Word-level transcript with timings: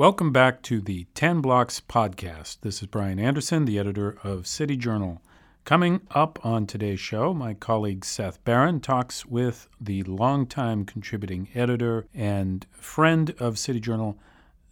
Welcome 0.00 0.32
back 0.32 0.62
to 0.62 0.80
the 0.80 1.08
10 1.12 1.42
Blocks 1.42 1.78
podcast. 1.78 2.60
This 2.62 2.80
is 2.80 2.86
Brian 2.86 3.18
Anderson, 3.18 3.66
the 3.66 3.78
editor 3.78 4.16
of 4.24 4.46
City 4.46 4.74
Journal. 4.74 5.20
Coming 5.66 6.00
up 6.12 6.38
on 6.42 6.66
today's 6.66 7.00
show, 7.00 7.34
my 7.34 7.52
colleague 7.52 8.06
Seth 8.06 8.42
Barron 8.42 8.80
talks 8.80 9.26
with 9.26 9.68
the 9.78 10.02
longtime 10.04 10.86
contributing 10.86 11.48
editor 11.54 12.06
and 12.14 12.64
friend 12.72 13.34
of 13.38 13.58
City 13.58 13.78
Journal, 13.78 14.16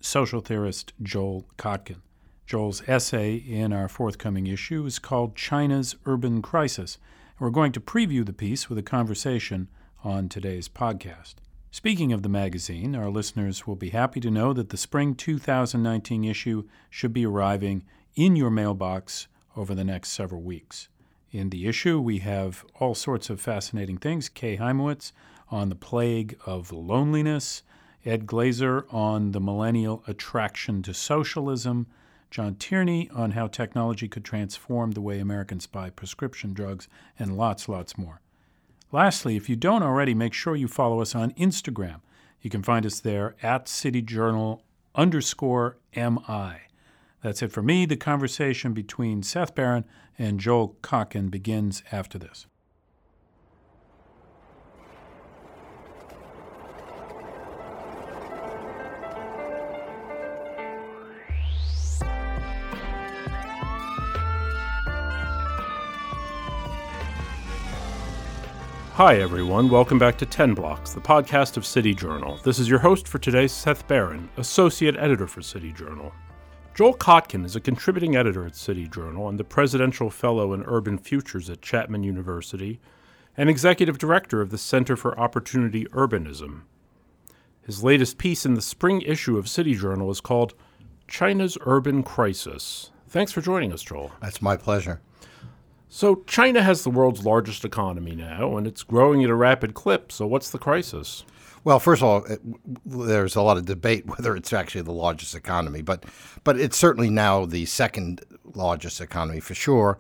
social 0.01 0.41
theorist 0.41 0.95
Joel 1.03 1.45
Kotkin. 1.59 2.01
Joel's 2.47 2.83
essay 2.89 3.35
in 3.35 3.75
our 3.75 3.91
forthcoming 3.91 4.47
issue 4.47 4.87
is 4.87 4.99
called 4.99 5.37
China's 5.37 5.95
Urban 6.07 6.41
Crisis. 6.41 6.97
and 7.39 7.45
We're 7.45 7.51
going 7.51 7.73
to 7.73 7.83
preview 7.83 8.25
the 8.25 8.33
piece 8.33 8.71
with 8.71 8.79
a 8.79 8.83
conversation 8.83 9.69
on 10.03 10.31
today's 10.31 10.71
podcast. 10.71 11.35
Speaking 11.81 12.13
of 12.13 12.25
the 12.25 12.29
magazine, 12.29 12.97
our 12.97 13.09
listeners 13.09 13.65
will 13.65 13.77
be 13.77 13.91
happy 13.91 14.19
to 14.23 14.33
know 14.33 14.53
that 14.53 14.71
the 14.71 14.77
spring 14.77 15.15
2019 15.15 16.25
issue 16.25 16.65
should 16.91 17.13
be 17.13 17.25
arriving 17.25 17.85
in 18.17 18.35
your 18.35 18.51
mailbox 18.51 19.29
over 19.57 19.77
the 19.77 19.85
next 19.85 20.09
several 20.09 20.43
weeks. 20.43 20.89
In 21.31 21.51
the 21.51 21.69
issue, 21.69 22.01
we 22.01 22.19
have 22.19 22.65
all 22.81 22.97
sorts 22.97 23.31
of 23.31 23.41
fascinating 23.41 23.97
things. 23.97 24.29
Kay 24.29 24.57
Hymowitz 24.57 25.13
on 25.53 25.69
the 25.69 25.77
plague 25.77 26.37
of 26.45 26.73
loneliness, 26.73 27.63
Ed 28.05 28.27
Glaeser 28.27 28.85
on 28.91 29.31
the 29.31 29.41
millennial 29.41 30.03
attraction 30.09 30.83
to 30.83 30.93
socialism, 30.93 31.87
John 32.29 32.57
Tierney 32.57 33.09
on 33.11 33.31
how 33.31 33.47
technology 33.47 34.09
could 34.09 34.25
transform 34.25 34.91
the 34.91 35.01
way 35.01 35.21
Americans 35.21 35.69
buy 35.69 35.91
prescription 35.91 36.53
drugs, 36.55 36.89
and 37.21 37.37
lots, 37.37 37.69
lots 37.69 37.97
more. 37.97 38.21
Lastly, 38.91 39.37
if 39.37 39.49
you 39.49 39.57
don't 39.57 39.83
already, 39.83 40.15
make 40.15 40.33
sure 40.33 40.57
you 40.57 40.67
follow 40.67 41.01
us 41.01 41.15
on 41.15 41.33
Instagram. 41.33 42.01
You 42.41 42.51
can 42.51 42.63
find 42.63 42.87
us 42.87 43.01
there 43.01 43.37
at 43.43 43.67
cityjournal 43.67 44.61
underscore 44.95 45.77
MI. 45.95 46.63
That's 47.23 47.43
it 47.43 47.53
for 47.53 47.63
me. 47.63 47.87
The 47.87 47.97
conversation 47.97 48.73
between 48.73 49.23
Seth 49.23 49.55
Barron 49.55 49.85
and 50.19 50.41
Joel 50.41 50.77
Kotkin 50.83 51.31
begins 51.31 51.83
after 51.93 52.19
this. 52.19 52.47
Hi, 68.99 69.19
everyone. 69.21 69.69
Welcome 69.69 70.01
back 70.01 70.19
to 70.19 70.27
10 70.27 70.55
Blocks, 70.55 70.93
the 70.93 71.01
podcast 71.01 71.57
of 71.57 71.65
City 71.65 71.95
Journal. 71.95 72.41
This 72.43 72.59
is 72.59 72.69
your 72.69 72.81
host 72.81 73.07
for 73.07 73.21
today, 73.21 73.47
Seth 73.47 73.87
Barron, 73.87 74.29
Associate 74.39 74.97
Editor 74.97 75.29
for 75.29 75.41
City 75.41 75.73
Journal. 75.73 76.13
Joel 76.75 76.97
Kotkin 76.97 77.45
is 77.45 77.55
a 77.55 77.61
contributing 77.61 78.17
editor 78.17 78.45
at 78.45 78.57
City 78.57 78.89
Journal 78.89 79.29
and 79.29 79.39
the 79.39 79.45
Presidential 79.45 80.11
Fellow 80.11 80.53
in 80.53 80.65
Urban 80.65 80.99
Futures 80.99 81.49
at 81.49 81.63
Chapman 81.63 82.03
University 82.03 82.81
and 83.37 83.49
Executive 83.49 83.99
Director 83.99 84.41
of 84.41 84.51
the 84.51 84.59
Center 84.59 84.97
for 84.97 85.17
Opportunity 85.17 85.85
Urbanism. 85.93 86.63
His 87.63 87.85
latest 87.85 88.19
piece 88.19 88.45
in 88.45 88.55
the 88.55 88.61
spring 88.61 89.03
issue 89.03 89.39
of 89.39 89.49
City 89.49 89.77
Journal 89.77 90.11
is 90.11 90.21
called 90.21 90.55
China's 91.07 91.57
Urban 91.61 92.03
Crisis. 92.03 92.91
Thanks 93.09 93.31
for 93.31 93.43
joining 93.43 93.73
us, 93.73 93.83
Joel. 93.85 94.11
That's 94.21 94.43
my 94.43 94.57
pleasure. 94.57 95.01
So, 95.89 96.23
China 96.27 96.63
has 96.63 96.85
the 96.85 96.91
world's 96.91 97.25
largest 97.25 97.65
economy 97.65 98.15
now, 98.15 98.57
and 98.57 98.67
it's 98.67 98.83
growing 98.83 99.25
at 99.25 99.31
a 99.31 99.35
rapid 99.35 99.75
clip. 99.75 100.13
So, 100.13 100.27
what's 100.27 100.51
the 100.51 100.59
crisis? 100.59 101.25
Well, 101.65 101.81
first 101.81 102.03
of 102.03 102.09
all, 102.09 102.25
it, 102.25 102.41
there's 102.85 103.37
a 103.37 103.43
lot 103.43 103.57
of 103.57 103.65
debate 103.65 104.07
whether 104.19 104.37
it's 104.37 104.53
actually 104.53 104.83
the 104.83 104.93
largest 104.93 105.35
economy, 105.35 105.83
but 105.83 106.05
but 106.45 106.59
it's 106.59 106.77
certainly 106.77 107.11
now 107.11 107.47
the 107.47 107.67
second 107.67 108.23
largest 108.55 109.01
economy 109.01 109.41
for 109.41 109.55
sure. 109.55 109.99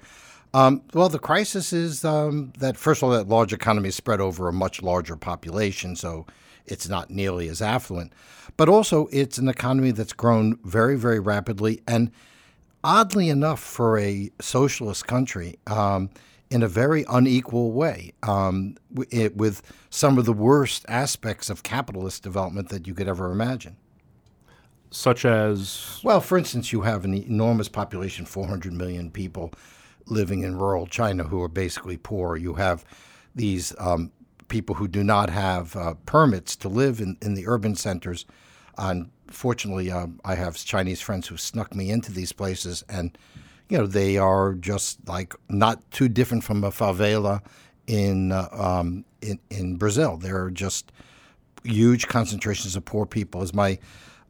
Um, 0.55 0.83
well, 0.94 1.09
the 1.09 1.19
crisis 1.19 1.72
is 1.72 2.05
um, 2.05 2.53
that 2.59 2.77
first 2.77 3.03
of 3.03 3.09
all, 3.09 3.15
that 3.15 3.28
large 3.28 3.53
economy 3.53 3.88
is 3.88 3.97
spread 3.97 4.21
over 4.21 4.48
a 4.48 4.53
much 4.53 4.82
larger 4.82 5.16
population, 5.16 5.94
so 5.94 6.27
it's 6.66 6.88
not 6.88 7.10
nearly 7.10 7.48
as 7.48 7.60
affluent. 7.60 8.12
But 8.56 8.69
also, 8.69 9.09
it's 9.12 9.38
an 9.38 9.48
economy 9.48 9.91
that's 9.91 10.12
grown 10.12 10.59
very, 10.65 10.97
very 10.97 11.21
rapidly 11.21 11.82
and 11.87 12.10
oddly 12.83 13.28
enough, 13.28 13.61
for 13.61 13.99
a 13.99 14.31
socialist 14.41 15.06
country, 15.06 15.59
um, 15.66 16.11
in 16.50 16.62
a 16.62 16.69
very 16.69 17.05
unequal 17.11 17.72
way, 17.72 18.12
um, 18.22 18.77
it, 19.11 19.37
with 19.37 19.62
some 19.91 20.16
of 20.19 20.25
the 20.25 20.33
worst 20.33 20.84
aspects 20.89 21.50
of 21.50 21.62
capitalist 21.62 22.22
development 22.22 22.71
that 22.71 22.87
you 22.87 22.94
could 22.94 23.09
ever 23.09 23.31
imagine. 23.31 23.77
Such 24.91 25.25
as? 25.25 26.00
Well, 26.03 26.21
for 26.21 26.39
instance, 26.39 26.72
you 26.72 26.83
have 26.83 27.05
an 27.05 27.12
enormous 27.12 27.69
population, 27.69 28.25
400 28.25 28.72
million 28.72 29.10
people 29.10 29.53
living 30.06 30.43
in 30.43 30.56
rural 30.56 30.87
China 30.87 31.25
who 31.25 31.43
are 31.43 31.49
basically 31.49 31.99
poor. 31.99 32.37
You 32.37 32.55
have 32.55 32.84
these 33.34 33.75
um, 33.78 34.10
people 34.49 34.77
who 34.77 34.89
do 34.89 35.05
not 35.05 35.28
have 35.28 35.77
uh, 35.77 35.95
permits 36.06 36.56
to 36.56 36.69
live 36.69 37.00
in, 37.00 37.19
in 37.21 37.34
the 37.34 37.47
urban 37.47 37.75
centers. 37.75 38.25
On 38.78 39.11
fortunately, 39.31 39.91
um, 39.91 40.21
I 40.25 40.34
have 40.34 40.56
Chinese 40.56 41.00
friends 41.00 41.27
who 41.27 41.37
snuck 41.37 41.75
me 41.75 41.91
into 41.91 42.12
these 42.12 42.33
places, 42.33 42.84
and 42.89 43.16
you 43.69 43.78
know 43.78 43.87
they 43.87 44.16
are 44.19 44.55
just 44.55 45.06
like 45.09 45.34
not 45.49 45.89
too 45.91 46.09
different 46.09 46.44
from 46.44 46.65
a 46.65 46.71
favela 46.71 47.43
in 47.87 48.33
uh, 48.33 48.49
um, 48.53 49.05
in 49.21 49.39
in 49.50 49.77
Brazil. 49.77 50.16
They're 50.16 50.50
just 50.50 50.93
huge 51.65 52.09
concentrations 52.09 52.77
of 52.77 52.84
poor 52.84 53.06
people. 53.06 53.43
As 53.43 53.53
my 53.53 53.78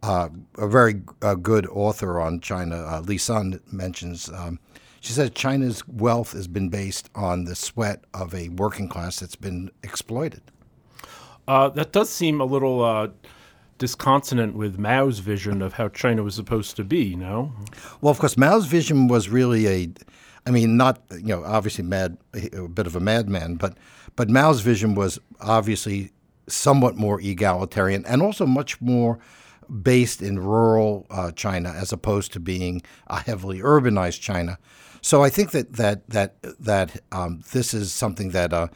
uh, 0.03 0.29
a 0.57 0.69
very 0.69 1.03
uh, 1.23 1.35
good 1.35 1.67
author 1.67 2.21
on 2.21 2.41
China, 2.41 2.77
uh, 2.77 3.01
Li 3.01 3.19
Sun, 3.19 3.61
mentions. 3.71 4.31
Um, 4.31 4.59
she 5.01 5.13
said 5.13 5.35
China's 5.35 5.87
wealth 5.87 6.33
has 6.33 6.49
been 6.49 6.69
based 6.69 7.09
on 7.15 7.45
the 7.45 7.55
sweat 7.55 8.05
of 8.15 8.35
a 8.35 8.49
working 8.49 8.89
class 8.89 9.21
that's 9.21 9.37
been 9.37 9.71
exploited. 9.83 10.43
Uh, 11.47 11.69
that 11.71 11.93
does 11.93 12.11
seem 12.11 12.41
a 12.41 12.45
little 12.45 12.85
uh, 12.85 13.09
disconsonant 13.79 14.55
with 14.55 14.79
Mao's 14.79 15.21
vision 15.21 15.63
of 15.63 15.75
how 15.75 15.89
China 15.89 16.23
was 16.23 16.35
supposed 16.35 16.77
to 16.77 16.85
be, 16.85 17.15
no? 17.15 17.53
Well, 18.01 18.11
of 18.11 18.19
course, 18.19 18.37
Mao's 18.37 18.67
vision 18.67 19.09
was 19.09 19.29
really 19.29 19.67
a, 19.67 19.89
I 20.47 20.51
mean, 20.51 20.77
not, 20.77 21.01
you 21.13 21.29
know, 21.29 21.45
obviously 21.45 21.85
mad, 21.85 22.19
a 22.35 22.69
bit 22.69 22.87
of 22.87 22.97
a 22.97 23.01
madman, 23.01 23.55
but, 23.55 23.77
but 24.17 24.29
Mao's 24.29 24.61
vision 24.61 24.95
was 24.95 25.19
obviously 25.41 26.13
somewhat 26.49 26.97
more 26.97 27.21
egalitarian 27.21 28.05
and 28.07 28.23
also 28.23 28.47
much 28.47 28.81
more 28.81 29.19
based 29.83 30.23
in 30.23 30.39
rural 30.39 31.07
uh, 31.11 31.31
China 31.33 31.71
as 31.71 31.93
opposed 31.93 32.33
to 32.33 32.41
being 32.41 32.83
a 33.09 33.21
heavily 33.21 33.61
urbanized 33.61 34.21
China. 34.21 34.59
So 35.01 35.23
I 35.23 35.31
think 35.31 35.51
that 35.53 35.75
that 35.75 36.09
that 36.11 36.37
that 36.59 37.01
um, 37.13 37.43
this 37.53 37.75
is 37.75 37.93
something 37.93 38.31
that 38.31 38.53
uh, 38.53 38.69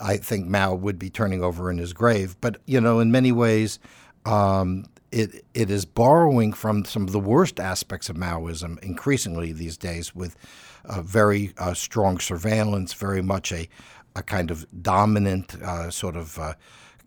I 0.00 0.16
think 0.16 0.46
Mao 0.46 0.74
would 0.74 0.98
be 0.98 1.10
turning 1.10 1.42
over 1.42 1.70
in 1.70 1.78
his 1.78 1.92
grave. 1.92 2.36
But 2.40 2.58
you 2.66 2.80
know, 2.80 3.00
in 3.00 3.10
many 3.10 3.32
ways, 3.32 3.78
um, 4.26 4.86
it 5.12 5.44
it 5.54 5.70
is 5.70 5.84
borrowing 5.84 6.52
from 6.52 6.84
some 6.84 7.04
of 7.04 7.12
the 7.12 7.20
worst 7.20 7.60
aspects 7.60 8.08
of 8.08 8.16
Maoism 8.16 8.78
increasingly 8.82 9.52
these 9.52 9.76
days, 9.76 10.14
with 10.14 10.36
very 11.00 11.52
uh, 11.58 11.74
strong 11.74 12.18
surveillance, 12.18 12.92
very 12.92 13.22
much 13.22 13.52
a 13.52 13.68
a 14.14 14.22
kind 14.22 14.50
of 14.50 14.66
dominant 14.82 15.54
uh, 15.62 15.90
sort 15.90 16.16
of 16.16 16.38
uh, 16.38 16.54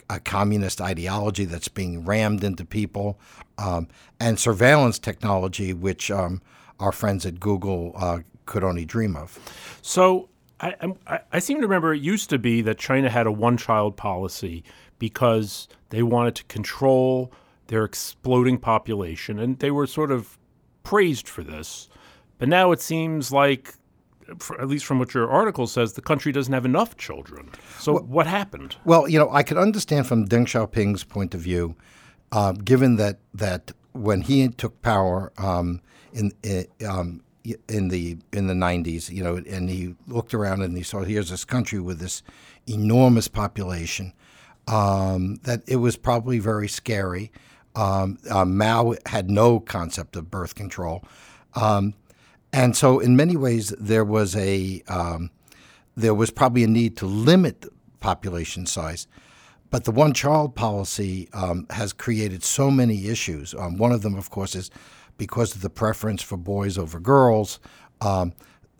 a 0.09 0.19
communist 0.19 0.79
ideology 0.79 1.45
that's 1.45 1.67
being 1.67 2.05
rammed 2.05 2.43
into 2.43 2.63
people, 2.65 3.19
um, 3.57 3.87
and 4.19 4.39
surveillance 4.39 4.99
technology, 4.99 5.73
which 5.73 6.09
um, 6.11 6.41
our 6.79 6.91
friends 6.91 7.25
at 7.25 7.39
Google 7.39 7.93
uh, 7.95 8.19
could 8.45 8.63
only 8.63 8.85
dream 8.85 9.15
of. 9.15 9.37
So. 9.81 10.29
I, 10.61 10.75
I, 11.07 11.19
I 11.31 11.39
seem 11.39 11.61
to 11.61 11.67
remember 11.67 11.93
it 11.93 12.01
used 12.01 12.29
to 12.31 12.37
be 12.37 12.61
that 12.63 12.77
China 12.77 13.09
had 13.09 13.27
a 13.27 13.31
one 13.31 13.55
child 13.55 13.95
policy 13.95 14.65
because 14.99 15.67
they 15.89 16.03
wanted 16.03 16.35
to 16.35 16.43
control 16.45 17.31
their 17.67 17.83
exploding 17.83 18.57
population, 18.57 19.39
and 19.39 19.59
they 19.59 19.71
were 19.71 19.87
sort 19.87 20.11
of 20.11 20.37
praised 20.83 21.27
for 21.27 21.43
this. 21.43 21.89
But 22.37 22.49
now 22.49 22.71
it 22.71 22.81
seems 22.81 23.31
like, 23.31 23.75
at 24.59 24.67
least 24.67 24.85
from 24.85 24.99
what 24.99 25.13
your 25.13 25.29
article 25.29 25.67
says, 25.67 25.93
the 25.93 26.01
country 26.01 26.31
doesn't 26.31 26.53
have 26.53 26.65
enough 26.65 26.97
children. 26.97 27.49
So 27.79 27.93
well, 27.93 28.03
what 28.03 28.27
happened? 28.27 28.75
Well, 28.85 29.07
you 29.07 29.19
know, 29.19 29.29
I 29.31 29.43
could 29.43 29.57
understand 29.57 30.07
from 30.07 30.27
Deng 30.27 30.45
Xiaoping's 30.45 31.03
point 31.03 31.33
of 31.33 31.41
view, 31.41 31.75
uh, 32.31 32.53
given 32.53 32.95
that 32.97 33.19
that 33.33 33.71
when 33.91 34.21
he 34.21 34.47
took 34.49 34.81
power 34.81 35.31
um, 35.37 35.81
in 36.13 36.31
in, 36.43 36.65
um, 36.87 37.21
in 37.67 37.89
the 37.89 38.17
in 38.33 38.47
the 38.47 38.53
90s, 38.53 39.11
you 39.11 39.23
know, 39.23 39.37
and 39.37 39.69
he 39.69 39.95
looked 40.07 40.33
around 40.33 40.61
and 40.61 40.75
he 40.75 40.83
saw 40.83 41.03
here's 41.03 41.29
this 41.29 41.45
country 41.45 41.79
with 41.79 41.99
this 41.99 42.23
enormous 42.67 43.27
population 43.27 44.13
um, 44.69 45.35
that 45.43 45.61
it 45.67 45.77
was 45.77 45.97
probably 45.97 46.39
very 46.39 46.67
scary. 46.67 47.31
Um, 47.75 48.17
uh, 48.29 48.45
Mao 48.45 48.95
had 49.05 49.29
no 49.29 49.59
concept 49.59 50.15
of 50.15 50.29
birth 50.31 50.55
control, 50.55 51.03
um, 51.55 51.93
and 52.53 52.75
so 52.75 52.99
in 52.99 53.15
many 53.15 53.35
ways 53.37 53.69
there 53.79 54.05
was 54.05 54.35
a 54.35 54.81
um, 54.87 55.31
there 55.95 56.13
was 56.13 56.29
probably 56.29 56.63
a 56.63 56.67
need 56.67 56.97
to 56.97 57.05
limit 57.05 57.65
population 57.99 58.65
size. 58.65 59.07
but 59.69 59.83
the 59.83 59.91
one 59.91 60.13
child 60.13 60.55
policy 60.55 61.29
um, 61.33 61.67
has 61.69 61.93
created 61.93 62.43
so 62.43 62.71
many 62.71 63.07
issues. 63.07 63.53
Um, 63.53 63.77
one 63.77 63.91
of 63.91 64.01
them, 64.01 64.15
of 64.15 64.29
course, 64.31 64.55
is 64.55 64.71
because 65.17 65.53
of 65.53 65.61
the 65.61 65.69
preference 65.69 66.23
for 66.23 66.37
boys 66.37 66.77
over 66.77 66.99
girls. 66.99 67.59
Um, 68.01 68.33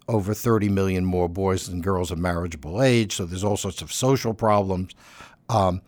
over 0.07 0.33
30 0.33 0.69
million 0.69 1.05
more 1.05 1.29
boys 1.29 1.67
than 1.67 1.81
girls 1.81 2.09
of 2.09 2.17
marriageable 2.17 2.81
age, 2.81 3.15
so 3.15 3.25
there's 3.25 3.43
all 3.43 3.57
sorts 3.57 3.83
of 3.83 3.93
social 3.93 4.33
problems. 4.33 4.95
Um, 5.49 5.81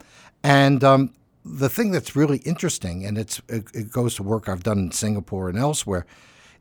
and 0.43 0.83
um, 0.83 1.13
the 1.45 1.69
thing 1.69 1.91
that's 1.91 2.15
really 2.15 2.39
interesting, 2.39 3.05
and 3.05 3.17
it's 3.17 3.41
it, 3.47 3.65
it 3.73 3.91
goes 3.91 4.15
to 4.15 4.23
work 4.23 4.49
I've 4.49 4.63
done 4.63 4.79
in 4.79 4.91
Singapore 4.91 5.49
and 5.49 5.57
elsewhere, 5.57 6.05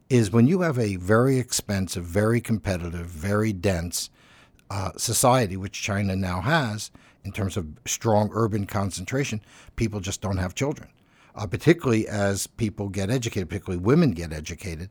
is 0.08 0.31
when 0.31 0.47
you 0.47 0.61
have 0.61 0.79
a 0.79 0.97
very 0.97 1.38
expensive, 1.38 2.05
very 2.05 2.41
competitive, 2.41 3.06
very 3.06 3.52
dense 3.52 4.11
uh, 4.70 4.91
society, 4.97 5.56
which 5.56 5.81
China 5.81 6.14
now 6.14 6.41
has 6.41 6.91
in 7.25 7.32
terms 7.32 7.56
of 7.56 7.67
strong 7.87 8.31
urban 8.32 8.67
concentration, 8.67 9.41
people 9.76 10.00
just 10.00 10.20
don't 10.20 10.38
have 10.38 10.55
children. 10.55 10.88
Uh, 11.35 11.47
particularly 11.47 12.08
as 12.08 12.47
people 12.47 12.88
get 12.88 13.08
educated, 13.08 13.49
particularly 13.49 13.82
women 13.82 14.11
get 14.11 14.32
educated, 14.32 14.91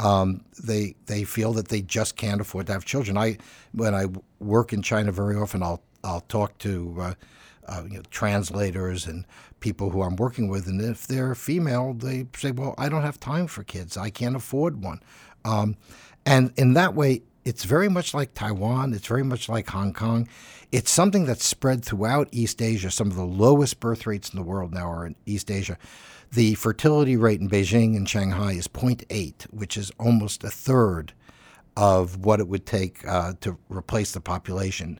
um, 0.00 0.42
they 0.62 0.94
they 1.06 1.24
feel 1.24 1.52
that 1.52 1.68
they 1.68 1.82
just 1.82 2.16
can't 2.16 2.40
afford 2.40 2.66
to 2.66 2.72
have 2.72 2.84
children. 2.84 3.16
I 3.18 3.36
when 3.72 3.94
I 3.94 4.06
work 4.40 4.72
in 4.72 4.82
China 4.82 5.12
very 5.12 5.36
often, 5.36 5.62
I'll 5.62 5.82
I'll 6.02 6.22
talk 6.22 6.56
to 6.58 6.96
uh, 6.98 7.14
uh, 7.66 7.82
you 7.88 7.96
know, 7.96 8.02
translators 8.10 9.06
and 9.06 9.26
people 9.60 9.90
who 9.90 10.02
I'm 10.02 10.16
working 10.16 10.48
with, 10.48 10.66
and 10.66 10.80
if 10.80 11.06
they're 11.06 11.34
female, 11.34 11.94
they 11.94 12.26
say, 12.36 12.50
"Well, 12.50 12.74
I 12.78 12.88
don't 12.88 13.02
have 13.02 13.20
time 13.20 13.46
for 13.46 13.64
kids. 13.64 13.96
I 13.96 14.10
can't 14.10 14.36
afford 14.36 14.82
one," 14.82 15.00
um, 15.44 15.76
and 16.26 16.52
in 16.56 16.74
that 16.74 16.94
way, 16.94 17.22
it's 17.44 17.64
very 17.64 17.88
much 17.88 18.14
like 18.14 18.34
Taiwan. 18.34 18.94
It's 18.94 19.06
very 19.06 19.24
much 19.24 19.48
like 19.48 19.68
Hong 19.70 19.92
Kong. 19.92 20.28
It's 20.72 20.90
something 20.90 21.26
that's 21.26 21.44
spread 21.44 21.84
throughout 21.84 22.28
East 22.32 22.62
Asia. 22.62 22.90
Some 22.90 23.08
of 23.08 23.16
the 23.16 23.24
lowest 23.24 23.80
birth 23.80 24.06
rates 24.06 24.30
in 24.30 24.38
the 24.38 24.44
world 24.44 24.72
now 24.72 24.90
are 24.90 25.06
in 25.06 25.14
East 25.26 25.50
Asia. 25.50 25.76
The 26.32 26.54
fertility 26.54 27.16
rate 27.16 27.40
in 27.40 27.48
Beijing 27.48 27.96
and 27.96 28.08
Shanghai 28.08 28.52
is 28.52 28.66
0.8, 28.66 29.44
which 29.52 29.76
is 29.76 29.92
almost 30.00 30.42
a 30.42 30.50
third 30.50 31.12
of 31.76 32.24
what 32.24 32.40
it 32.40 32.48
would 32.48 32.66
take 32.66 33.06
uh, 33.06 33.34
to 33.40 33.58
replace 33.68 34.12
the 34.12 34.20
population. 34.20 34.98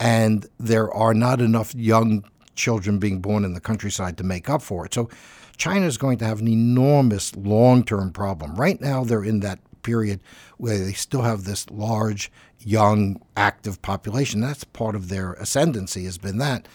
And 0.00 0.46
there 0.58 0.92
are 0.92 1.14
not 1.14 1.40
enough 1.40 1.74
young 1.74 2.24
children 2.56 2.98
being 2.98 3.20
born 3.20 3.44
in 3.44 3.54
the 3.54 3.60
countryside 3.60 4.16
to 4.18 4.24
make 4.24 4.48
up 4.48 4.62
for 4.62 4.86
it. 4.86 4.94
So 4.94 5.08
China 5.56 5.86
is 5.86 5.98
going 5.98 6.18
to 6.18 6.24
have 6.24 6.40
an 6.40 6.48
enormous 6.48 7.36
long 7.36 7.84
term 7.84 8.10
problem. 8.12 8.56
Right 8.56 8.80
now, 8.80 9.04
they're 9.04 9.22
in 9.22 9.40
that 9.40 9.60
period 9.82 10.20
where 10.56 10.78
they 10.78 10.92
still 10.94 11.22
have 11.22 11.44
this 11.44 11.68
large, 11.70 12.32
young, 12.58 13.20
active 13.36 13.80
population. 13.82 14.40
That's 14.40 14.64
part 14.64 14.94
of 14.94 15.08
their 15.08 15.34
ascendancy, 15.34 16.04
has 16.04 16.18
been 16.18 16.38
that. 16.38 16.66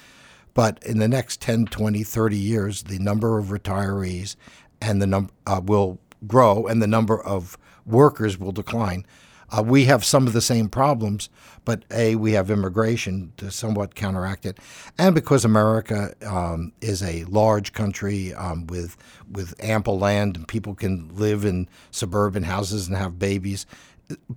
But 0.53 0.81
in 0.83 0.99
the 0.99 1.07
next 1.07 1.41
10, 1.41 1.65
20, 1.65 2.03
30 2.03 2.37
years, 2.37 2.83
the 2.83 2.99
number 2.99 3.37
of 3.37 3.47
retirees 3.47 4.35
and 4.81 5.01
the 5.01 5.07
num- 5.07 5.29
uh, 5.45 5.61
will 5.63 5.99
grow 6.27 6.65
and 6.65 6.81
the 6.81 6.87
number 6.87 7.21
of 7.21 7.57
workers 7.85 8.37
will 8.37 8.51
decline. 8.51 9.05
Uh, 9.51 9.63
we 9.63 9.85
have 9.85 10.03
some 10.03 10.27
of 10.27 10.33
the 10.33 10.41
same 10.41 10.69
problems, 10.69 11.29
but 11.63 11.83
A, 11.91 12.15
we 12.15 12.33
have 12.33 12.49
immigration 12.49 13.31
to 13.37 13.51
somewhat 13.51 13.95
counteract 13.95 14.45
it. 14.45 14.59
And 14.97 15.13
because 15.15 15.45
America 15.45 16.13
um, 16.25 16.71
is 16.81 17.03
a 17.03 17.23
large 17.25 17.73
country 17.73 18.33
um, 18.33 18.67
with, 18.67 18.97
with 19.31 19.53
ample 19.63 19.99
land 19.99 20.37
and 20.37 20.47
people 20.47 20.75
can 20.75 21.09
live 21.15 21.45
in 21.45 21.67
suburban 21.91 22.43
houses 22.43 22.87
and 22.87 22.97
have 22.97 23.19
babies, 23.19 23.65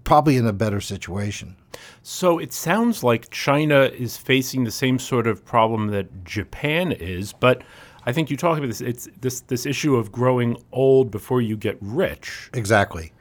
probably 0.05 0.37
in 0.37 0.47
a 0.47 0.53
better 0.53 0.81
situation. 0.81 1.57
So 2.03 2.39
it 2.39 2.53
sounds 2.53 3.05
like 3.05 3.31
China 3.31 3.83
is 3.83 4.17
facing 4.17 4.65
the 4.65 4.71
same 4.71 4.99
sort 4.99 5.27
of 5.27 5.45
problem 5.45 5.89
that 5.89 6.25
Japan 6.25 6.93
is, 6.93 7.33
but 7.33 7.63
I 8.07 8.13
think 8.13 8.31
you 8.31 8.37
talk 8.37 8.57
about 8.57 8.69
this. 8.69 8.81
It's 8.81 9.09
this 9.21 9.41
this 9.43 9.67
issue 9.67 9.97
of 9.97 10.11
growing 10.11 10.57
old 10.73 11.11
before 11.11 11.43
you 11.43 11.59
get 11.59 11.77
rich. 11.81 12.49
Exactly. 12.55 13.13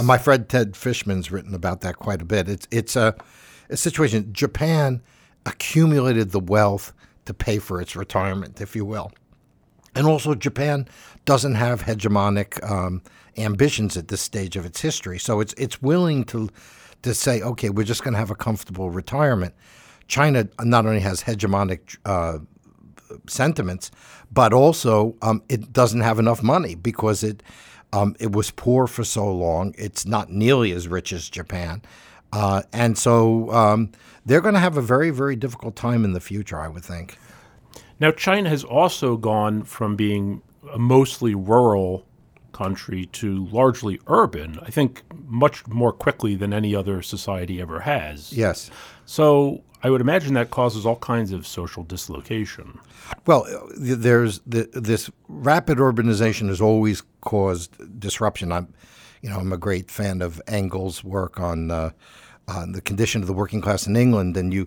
Uh, 0.00 0.02
my 0.02 0.16
friend 0.16 0.48
Ted 0.48 0.76
Fishman's 0.78 1.30
written 1.30 1.54
about 1.54 1.82
that 1.82 1.96
quite 1.96 2.22
a 2.22 2.24
bit. 2.24 2.48
It's 2.48 2.66
it's 2.70 2.96
a, 2.96 3.14
a 3.68 3.76
situation. 3.76 4.32
Japan 4.32 5.02
accumulated 5.44 6.30
the 6.30 6.40
wealth 6.40 6.94
to 7.26 7.34
pay 7.34 7.58
for 7.58 7.82
its 7.82 7.94
retirement, 7.94 8.62
if 8.62 8.74
you 8.74 8.86
will, 8.86 9.12
and 9.94 10.06
also 10.06 10.34
Japan 10.34 10.88
doesn't 11.26 11.54
have 11.54 11.82
hegemonic 11.82 12.66
um, 12.68 13.02
ambitions 13.36 13.98
at 13.98 14.08
this 14.08 14.22
stage 14.22 14.56
of 14.56 14.64
its 14.64 14.80
history. 14.80 15.18
So 15.18 15.40
it's 15.40 15.52
it's 15.58 15.82
willing 15.82 16.24
to 16.26 16.48
to 17.02 17.12
say, 17.12 17.42
okay, 17.42 17.68
we're 17.68 17.84
just 17.84 18.02
going 18.02 18.14
to 18.14 18.18
have 18.18 18.30
a 18.30 18.34
comfortable 18.34 18.90
retirement. 18.90 19.54
China 20.08 20.48
not 20.62 20.86
only 20.86 21.00
has 21.00 21.22
hegemonic 21.24 21.98
uh, 22.06 22.38
sentiments, 23.28 23.90
but 24.32 24.54
also 24.54 25.14
um, 25.20 25.42
it 25.50 25.74
doesn't 25.74 26.00
have 26.00 26.18
enough 26.18 26.42
money 26.42 26.74
because 26.74 27.22
it 27.22 27.42
um, 27.92 28.16
it 28.20 28.32
was 28.32 28.50
poor 28.50 28.86
for 28.86 29.04
so 29.04 29.30
long. 29.32 29.74
It's 29.78 30.06
not 30.06 30.30
nearly 30.30 30.72
as 30.72 30.88
rich 30.88 31.12
as 31.12 31.28
Japan. 31.28 31.82
Uh, 32.32 32.62
and 32.72 32.96
so 32.96 33.50
um, 33.50 33.90
they're 34.24 34.40
going 34.40 34.54
to 34.54 34.60
have 34.60 34.76
a 34.76 34.82
very, 34.82 35.10
very 35.10 35.36
difficult 35.36 35.76
time 35.76 36.04
in 36.04 36.12
the 36.12 36.20
future, 36.20 36.60
I 36.60 36.68
would 36.68 36.84
think. 36.84 37.18
Now, 37.98 38.12
China 38.12 38.48
has 38.48 38.64
also 38.64 39.16
gone 39.16 39.64
from 39.64 39.96
being 39.96 40.42
a 40.72 40.78
mostly 40.78 41.34
rural 41.34 42.06
country 42.52 43.06
to 43.06 43.46
largely 43.46 44.00
urban, 44.06 44.58
I 44.62 44.70
think 44.70 45.02
much 45.26 45.66
more 45.66 45.92
quickly 45.92 46.34
than 46.34 46.52
any 46.52 46.74
other 46.74 47.02
society 47.02 47.60
ever 47.60 47.80
has. 47.80 48.32
Yes. 48.32 48.70
So 49.06 49.62
I 49.82 49.90
would 49.90 50.00
imagine 50.00 50.34
that 50.34 50.50
causes 50.50 50.84
all 50.84 50.96
kinds 50.96 51.32
of 51.32 51.46
social 51.46 51.84
dislocation. 51.84 52.78
Well, 53.26 53.46
there's 53.76 54.40
the, 54.46 54.68
this 54.72 55.10
rapid 55.28 55.78
urbanization 55.78 56.48
has 56.48 56.60
always 56.60 57.02
caused 57.22 57.98
disruption. 57.98 58.52
I'm, 58.52 58.72
you 59.22 59.30
know, 59.30 59.38
I'm 59.38 59.52
a 59.52 59.58
great 59.58 59.90
fan 59.90 60.22
of 60.22 60.40
Engels' 60.46 61.02
work 61.02 61.40
on, 61.40 61.70
uh, 61.70 61.90
on 62.46 62.72
the 62.72 62.80
condition 62.80 63.22
of 63.22 63.26
the 63.26 63.32
working 63.32 63.60
class 63.60 63.86
in 63.86 63.96
England, 63.96 64.36
and 64.36 64.52
you, 64.52 64.66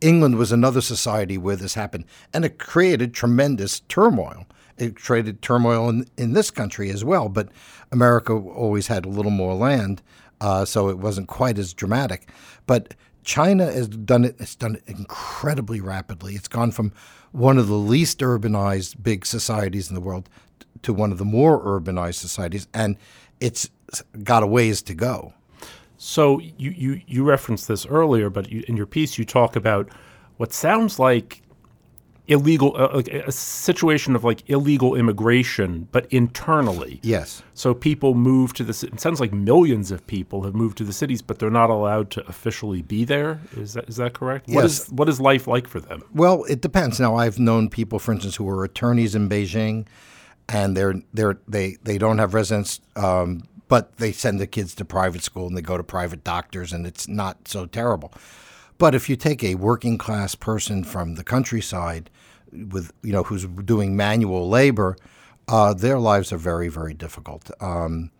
England 0.00 0.36
was 0.36 0.52
another 0.52 0.80
society 0.80 1.38
where 1.38 1.56
this 1.56 1.74
happened, 1.74 2.04
and 2.32 2.44
it 2.44 2.58
created 2.58 3.14
tremendous 3.14 3.80
turmoil. 3.80 4.46
It 4.78 4.96
created 4.96 5.42
turmoil 5.42 5.88
in, 5.88 6.06
in 6.16 6.34
this 6.34 6.50
country 6.50 6.90
as 6.90 7.04
well, 7.04 7.28
but 7.28 7.48
America 7.90 8.32
always 8.32 8.88
had 8.88 9.06
a 9.06 9.08
little 9.08 9.30
more 9.30 9.54
land, 9.54 10.02
uh, 10.40 10.64
so 10.64 10.88
it 10.88 10.98
wasn't 10.98 11.28
quite 11.28 11.58
as 11.58 11.72
dramatic. 11.72 12.28
But 12.66 12.94
China 13.26 13.66
has 13.66 13.88
done 13.88 14.24
it. 14.24 14.36
It's 14.38 14.54
done 14.54 14.76
it 14.76 14.84
incredibly 14.86 15.80
rapidly. 15.80 16.34
It's 16.36 16.48
gone 16.48 16.70
from 16.70 16.92
one 17.32 17.58
of 17.58 17.66
the 17.66 17.74
least 17.74 18.20
urbanized 18.20 19.02
big 19.02 19.26
societies 19.26 19.90
in 19.90 19.94
the 19.94 20.00
world 20.00 20.30
to 20.82 20.94
one 20.94 21.10
of 21.10 21.18
the 21.18 21.24
more 21.24 21.60
urbanized 21.62 22.14
societies, 22.14 22.68
and 22.72 22.96
it's 23.40 23.68
got 24.22 24.44
a 24.44 24.46
ways 24.46 24.80
to 24.82 24.94
go. 24.94 25.34
So 25.98 26.38
you 26.38 26.70
you, 26.70 27.00
you 27.06 27.24
referenced 27.24 27.66
this 27.66 27.84
earlier, 27.84 28.30
but 28.30 28.50
you, 28.50 28.64
in 28.68 28.76
your 28.76 28.86
piece 28.86 29.18
you 29.18 29.24
talk 29.24 29.56
about 29.56 29.88
what 30.36 30.52
sounds 30.52 30.98
like 30.98 31.42
illegal 32.28 32.74
uh, 32.76 33.02
a 33.24 33.32
situation 33.32 34.16
of 34.16 34.24
like 34.24 34.48
illegal 34.48 34.94
immigration 34.94 35.88
but 35.92 36.06
internally. 36.12 37.00
Yes. 37.02 37.42
So 37.54 37.74
people 37.74 38.14
move 38.14 38.52
to 38.54 38.64
the 38.64 38.88
it 38.92 39.00
sounds 39.00 39.20
like 39.20 39.32
millions 39.32 39.90
of 39.90 40.06
people 40.06 40.42
have 40.42 40.54
moved 40.54 40.78
to 40.78 40.84
the 40.84 40.92
cities 40.92 41.22
but 41.22 41.38
they're 41.38 41.50
not 41.50 41.70
allowed 41.70 42.10
to 42.12 42.26
officially 42.26 42.82
be 42.82 43.04
there. 43.04 43.40
Is 43.56 43.74
that 43.74 43.88
is 43.88 43.96
that 43.96 44.14
correct? 44.14 44.48
Yes. 44.48 44.54
what 44.56 44.64
is 44.64 44.86
what 44.90 45.08
is 45.08 45.20
life 45.20 45.46
like 45.46 45.68
for 45.68 45.80
them? 45.80 46.02
Well 46.14 46.44
it 46.44 46.60
depends. 46.60 46.98
Now 47.00 47.16
i've 47.16 47.38
known 47.38 47.68
people 47.68 47.98
for 47.98 48.12
instance 48.12 48.36
who 48.36 48.48
are 48.48 48.64
attorneys 48.64 49.14
in 49.14 49.28
beijing 49.28 49.86
and 50.48 50.76
they're 50.76 50.94
they're 51.12 51.38
they 51.48 51.76
they 51.82 51.98
don't 51.98 52.18
have 52.18 52.34
residence 52.34 52.80
um, 52.96 53.42
but 53.68 53.96
they 53.98 54.12
send 54.12 54.40
the 54.40 54.46
kids 54.46 54.74
to 54.76 54.84
private 54.84 55.22
school 55.22 55.46
and 55.46 55.56
they 55.56 55.62
go 55.62 55.76
to 55.76 55.82
private 55.82 56.22
doctors 56.22 56.72
and 56.72 56.86
it's 56.86 57.08
not 57.08 57.48
so 57.48 57.66
terrible 57.66 58.12
but 58.78 58.94
if 58.94 59.08
you 59.08 59.16
take 59.16 59.42
a 59.42 59.54
working 59.54 59.98
class 59.98 60.34
person 60.34 60.84
from 60.84 61.14
the 61.14 61.24
countryside, 61.24 62.10
with 62.52 62.92
you 63.02 63.12
know 63.12 63.22
who's 63.22 63.46
doing 63.46 63.96
manual 63.96 64.48
labor, 64.48 64.96
uh, 65.48 65.74
their 65.74 65.98
lives 65.98 66.32
are 66.32 66.38
very 66.38 66.68
very 66.68 66.94
difficult. 66.94 67.50
Um, 67.60 68.10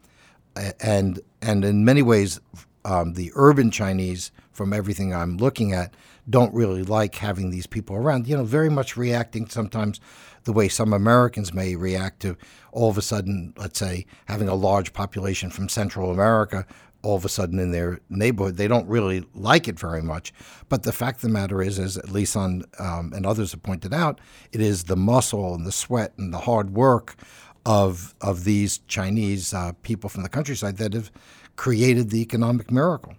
and 0.80 1.20
and 1.42 1.64
in 1.64 1.84
many 1.84 2.02
ways, 2.02 2.40
um, 2.84 3.14
the 3.14 3.32
urban 3.34 3.70
Chinese, 3.70 4.30
from 4.52 4.72
everything 4.72 5.14
I'm 5.14 5.36
looking 5.36 5.72
at, 5.72 5.94
don't 6.28 6.54
really 6.54 6.82
like 6.82 7.16
having 7.16 7.50
these 7.50 7.66
people 7.66 7.96
around. 7.96 8.26
You 8.26 8.36
know, 8.36 8.44
very 8.44 8.70
much 8.70 8.96
reacting 8.96 9.48
sometimes 9.48 10.00
the 10.44 10.52
way 10.52 10.68
some 10.68 10.92
Americans 10.92 11.52
may 11.52 11.74
react 11.74 12.20
to 12.20 12.36
all 12.72 12.88
of 12.88 12.96
a 12.96 13.02
sudden, 13.02 13.52
let's 13.56 13.78
say, 13.78 14.06
having 14.26 14.48
a 14.48 14.54
large 14.54 14.92
population 14.92 15.50
from 15.50 15.68
Central 15.68 16.10
America 16.10 16.64
all 17.02 17.16
of 17.16 17.24
a 17.24 17.28
sudden 17.28 17.58
in 17.58 17.70
their 17.70 18.00
neighborhood. 18.08 18.56
They 18.56 18.68
don't 18.68 18.88
really 18.88 19.24
like 19.34 19.68
it 19.68 19.78
very 19.78 20.02
much. 20.02 20.32
But 20.68 20.82
the 20.82 20.92
fact 20.92 21.18
of 21.18 21.22
the 21.22 21.28
matter 21.28 21.62
is, 21.62 21.78
as 21.78 21.98
on 22.36 22.64
um, 22.78 23.12
and 23.14 23.24
others 23.24 23.52
have 23.52 23.62
pointed 23.62 23.94
out, 23.94 24.20
it 24.52 24.60
is 24.60 24.84
the 24.84 24.96
muscle 24.96 25.54
and 25.54 25.66
the 25.66 25.72
sweat 25.72 26.12
and 26.18 26.32
the 26.32 26.38
hard 26.38 26.70
work 26.74 27.16
of 27.64 28.14
of 28.20 28.44
these 28.44 28.78
Chinese 28.86 29.52
uh, 29.52 29.72
people 29.82 30.08
from 30.08 30.22
the 30.22 30.28
countryside 30.28 30.76
that 30.78 30.92
have 30.94 31.10
created 31.56 32.10
the 32.10 32.20
economic 32.20 32.70
miracle. 32.70 33.14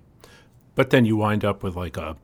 But 0.75 0.89
then 0.91 1.05
you 1.05 1.17
wind 1.17 1.43
up 1.43 1.63
with 1.63 1.75
like 1.75 1.97
a 1.97 2.15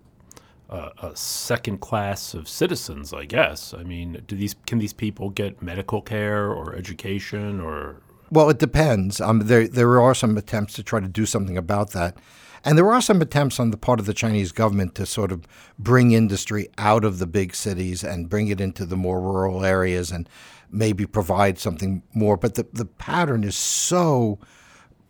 a, 0.69 0.91
a 1.01 1.15
second 1.15 1.79
class 1.79 2.33
of 2.33 2.47
citizens, 2.47 3.13
I 3.13 3.25
guess. 3.25 3.73
I 3.73 3.83
mean, 3.83 4.23
do 4.27 4.35
these 4.35 4.55
can 4.65 4.79
these 4.79 4.93
people 4.93 5.29
get 5.29 5.61
medical 5.61 6.01
care 6.01 6.51
or 6.51 6.75
education 6.75 7.59
or? 7.59 7.97
Well, 8.33 8.49
it 8.49 8.57
depends. 8.57 9.21
Um, 9.21 9.41
there 9.45 9.67
there 9.67 10.01
are 10.01 10.15
some 10.15 10.37
attempts 10.37 10.73
to 10.73 10.83
try 10.83 10.99
to 10.99 11.07
do 11.07 11.27
something 11.27 11.55
about 11.55 11.91
that. 11.91 12.17
And 12.65 12.75
there 12.75 12.91
are 12.91 13.01
some 13.01 13.21
attempts 13.21 13.59
on 13.59 13.69
the 13.69 13.77
part 13.77 13.99
of 13.99 14.07
the 14.07 14.13
Chinese 14.13 14.51
government 14.51 14.95
to 14.95 15.05
sort 15.05 15.31
of 15.31 15.45
bring 15.77 16.13
industry 16.13 16.67
out 16.79 17.05
of 17.05 17.19
the 17.19 17.27
big 17.27 17.53
cities 17.53 18.03
and 18.03 18.29
bring 18.29 18.47
it 18.47 18.59
into 18.59 18.87
the 18.87 18.95
more 18.95 19.21
rural 19.21 19.63
areas 19.63 20.09
and 20.09 20.27
maybe 20.71 21.05
provide 21.05 21.59
something 21.59 22.01
more. 22.15 22.35
But 22.35 22.55
the, 22.55 22.65
the 22.73 22.85
pattern 22.85 23.43
is 23.43 23.55
so 23.55 24.39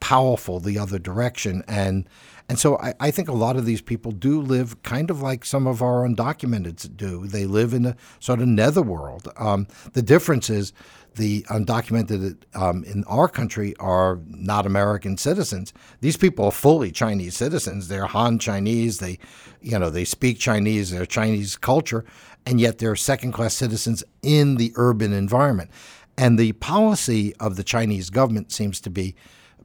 powerful 0.04 0.60
the 0.60 0.78
other 0.78 1.00
direction. 1.00 1.64
And 1.66 2.10
and 2.50 2.60
so 2.60 2.78
I, 2.80 2.94
I, 3.00 3.10
think 3.10 3.30
a 3.30 3.34
lot 3.34 3.56
of 3.56 3.66
these 3.66 3.82
people 3.82 4.12
do 4.12 4.42
live 4.42 4.84
kind 4.84 5.10
of 5.10 5.22
like 5.22 5.46
some 5.46 5.66
of 5.66 5.82
our 5.82 6.06
undocumented 6.06 6.98
do. 6.98 7.26
They 7.26 7.46
live 7.46 7.74
in 7.74 7.86
a 7.86 7.96
sort 8.20 8.42
of 8.42 8.50
netherworld. 8.50 9.30
Um, 9.38 9.66
the 9.94 10.02
difference 10.02 10.50
is 10.50 10.74
the 11.16 11.44
undocumented 11.44 12.36
um, 12.54 12.84
in 12.84 13.06
our 13.06 13.30
country 13.30 13.74
are 13.80 14.20
not 14.28 14.66
American 14.66 15.16
citizens. 15.16 15.72
These 16.02 16.18
people 16.18 16.44
are 16.44 16.52
fully 16.52 16.92
Chinese 16.92 17.38
citizens. 17.38 17.88
They're 17.88 18.08
Han 18.08 18.40
Chinese. 18.40 18.98
They, 18.98 19.20
you 19.62 19.80
know, 19.80 19.90
they 19.90 20.04
speak 20.04 20.38
Chinese. 20.38 20.92
They're 20.92 21.06
Chinese 21.06 21.56
culture, 21.56 22.04
and 22.46 22.60
yet 22.60 22.80
they're 22.80 22.98
second-class 22.98 23.54
citizens 23.54 24.04
in 24.22 24.58
the 24.58 24.74
urban 24.76 25.14
environment. 25.14 25.72
And 26.18 26.38
the 26.38 26.52
policy 26.52 27.34
of 27.40 27.56
the 27.56 27.64
Chinese 27.64 28.10
government 28.10 28.52
seems 28.52 28.82
to 28.82 28.90
be 28.90 29.16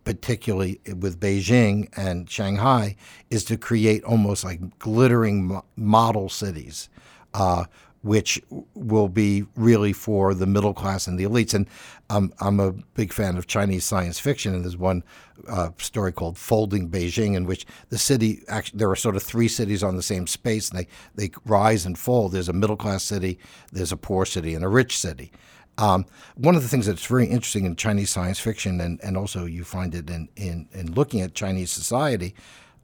particularly 0.09 0.81
with 0.97 1.21
Beijing 1.21 1.87
and 1.95 2.31
Shanghai, 2.31 2.97
is 3.29 3.45
to 3.45 3.59
create 3.59 4.03
almost 4.05 4.43
like 4.43 4.79
glittering 4.79 5.61
model 5.77 6.31
cities, 6.31 6.89
uh, 7.35 7.67
which 8.01 8.41
will 8.73 9.11
be 9.11 9.45
really 9.55 9.93
for 9.93 10.33
the 10.33 10.47
middle 10.47 10.73
class 10.73 11.07
and 11.07 11.19
the 11.19 11.25
elites. 11.25 11.53
And 11.53 11.69
um, 12.09 12.33
I'm 12.41 12.59
a 12.59 12.73
big 12.73 13.13
fan 13.13 13.37
of 13.37 13.49
Chinese 13.49 13.85
science 13.85 14.19
fiction, 14.19 14.55
and 14.55 14.65
there's 14.65 14.79
one 14.79 15.05
uh, 15.47 15.73
story 15.77 16.13
called 16.13 16.39
"Folding 16.39 16.89
Beijing," 16.89 17.35
in 17.35 17.45
which 17.45 17.67
the 17.91 17.99
city 17.99 18.41
actually 18.49 18.79
there 18.79 18.91
are 18.91 18.97
sort 18.97 19.15
of 19.15 19.23
three 19.23 19.49
cities 19.49 19.83
on 19.83 19.97
the 19.97 20.03
same 20.03 20.27
space, 20.27 20.71
and 20.71 20.79
they 20.79 20.87
they 21.17 21.31
rise 21.45 21.85
and 21.85 21.99
fall. 21.99 22.31
There's 22.31 22.49
a 22.49 22.55
middle 22.55 22.79
class 22.79 23.05
city, 23.05 23.39
there's 23.73 23.93
a 23.93 23.99
poor 23.99 24.25
city, 24.25 24.55
and 24.55 24.65
a 24.65 24.69
rich 24.69 24.97
city. 24.97 25.33
Um, 25.79 26.05
one 26.35 26.57
of 26.57 26.63
the 26.63 26.69
things 26.69 26.87
that's 26.87 27.07
very 27.07 27.27
interesting 27.27 27.65
in 27.65 27.77
Chinese 27.77 28.11
science 28.11 28.41
fiction, 28.41 28.81
and, 28.81 29.01
and 29.03 29.17
also 29.17 29.47
you 29.47 29.65
find 29.65 29.95
it 29.95 30.11
in, 30.11 30.29
in, 30.37 30.69
in 30.73 30.93
looking 30.93 31.21
at 31.21 31.35
Chinese 31.35 31.71
society, 31.71 32.35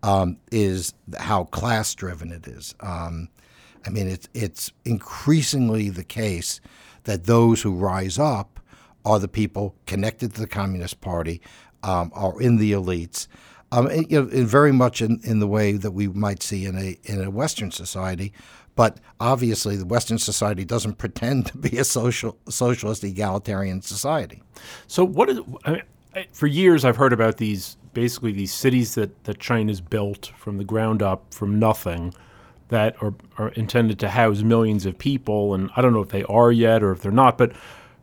um, 0.02 0.38
is 0.50 0.94
how 1.18 1.44
class 1.44 1.94
driven 1.94 2.30
it 2.32 2.46
is. 2.46 2.74
Um, 2.80 3.28
I 3.86 3.90
mean, 3.90 4.08
it's, 4.08 4.28
it's 4.32 4.72
increasingly 4.84 5.90
the 5.90 6.04
case 6.04 6.60
that 7.02 7.24
those 7.24 7.62
who 7.62 7.74
rise 7.74 8.18
up 8.18 8.60
are 9.04 9.18
the 9.18 9.28
people 9.28 9.74
connected 9.86 10.34
to 10.34 10.40
the 10.40 10.46
Communist 10.46 11.00
Party, 11.00 11.42
um, 11.82 12.10
are 12.14 12.40
in 12.40 12.56
the 12.56 12.72
elites. 12.72 13.26
Um, 13.72 13.86
and, 13.88 14.10
you 14.10 14.22
know, 14.22 14.46
very 14.46 14.72
much 14.72 15.02
in, 15.02 15.20
in 15.24 15.40
the 15.40 15.48
way 15.48 15.72
that 15.72 15.90
we 15.90 16.06
might 16.08 16.42
see 16.42 16.64
in 16.64 16.78
a 16.78 16.96
in 17.04 17.20
a 17.22 17.28
Western 17.28 17.72
society, 17.72 18.32
but 18.74 18.98
obviously, 19.20 19.76
the 19.76 19.86
Western 19.86 20.18
society 20.18 20.64
doesn't 20.64 20.98
pretend 20.98 21.46
to 21.46 21.58
be 21.58 21.78
a 21.78 21.84
social, 21.84 22.36
socialist, 22.48 23.04
egalitarian 23.04 23.82
society. 23.82 24.42
So, 24.86 25.04
what 25.04 25.28
is? 25.30 25.40
I 25.64 25.70
mean, 25.70 25.82
for 26.32 26.46
years, 26.46 26.84
I've 26.84 26.96
heard 26.96 27.12
about 27.12 27.36
these 27.36 27.76
basically 27.92 28.32
these 28.32 28.52
cities 28.52 28.94
that 28.96 29.24
that 29.24 29.38
China's 29.38 29.80
built 29.80 30.32
from 30.36 30.58
the 30.58 30.64
ground 30.64 31.02
up, 31.02 31.32
from 31.32 31.58
nothing, 31.58 32.12
that 32.68 32.96
are, 33.00 33.14
are 33.38 33.50
intended 33.50 33.98
to 34.00 34.08
house 34.08 34.42
millions 34.42 34.86
of 34.86 34.98
people. 34.98 35.54
And 35.54 35.70
I 35.76 35.82
don't 35.82 35.92
know 35.92 36.00
if 36.00 36.08
they 36.08 36.24
are 36.24 36.50
yet 36.50 36.82
or 36.82 36.90
if 36.92 37.02
they're 37.02 37.12
not, 37.12 37.38
but 37.38 37.52